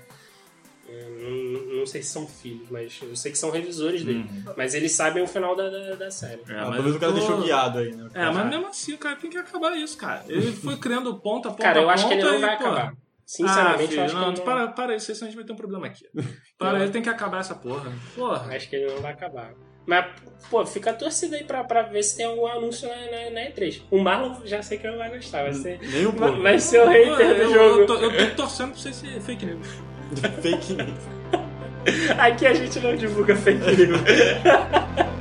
[0.87, 4.25] É, não, não sei se são filhos, mas eu sei que são revisores dele.
[4.57, 6.41] Mas eles sabem o final da, da, da série.
[6.47, 8.09] É, Ah, mas talvez o cara tô- deixou guiado aí, né?
[8.13, 10.23] É, mas mesmo assim, o cara tem que acabar isso, cara.
[10.27, 12.93] Ele foi criando ponta, ponta, Cara, eu acho que ele não e, vai pô, acabar.
[13.25, 15.35] Sinceramente, ah, filho, eu acho que não, ele não, para, para isso, senão a gente
[15.37, 16.05] vai ter um problema aqui.
[16.59, 17.91] Para, ele tem que acabar essa porra.
[18.13, 18.53] Porra.
[18.53, 19.53] Acho que ele não vai acabar.
[19.85, 20.05] Mas,
[20.49, 23.41] pô, fica a torcida aí pra, pra ver se tem algum anúncio na, na, na
[23.51, 23.81] E3.
[23.91, 26.43] O Marlon já sei que não vai gostar, vai ser, Nem um vai, pouco.
[26.43, 27.79] vai ser o hater do eu, jogo.
[27.81, 29.67] eu, tô, eu tô torcendo pra você ser fake news.
[30.41, 31.13] Fake news.
[32.17, 34.01] Aqui a gente não divulga fake news.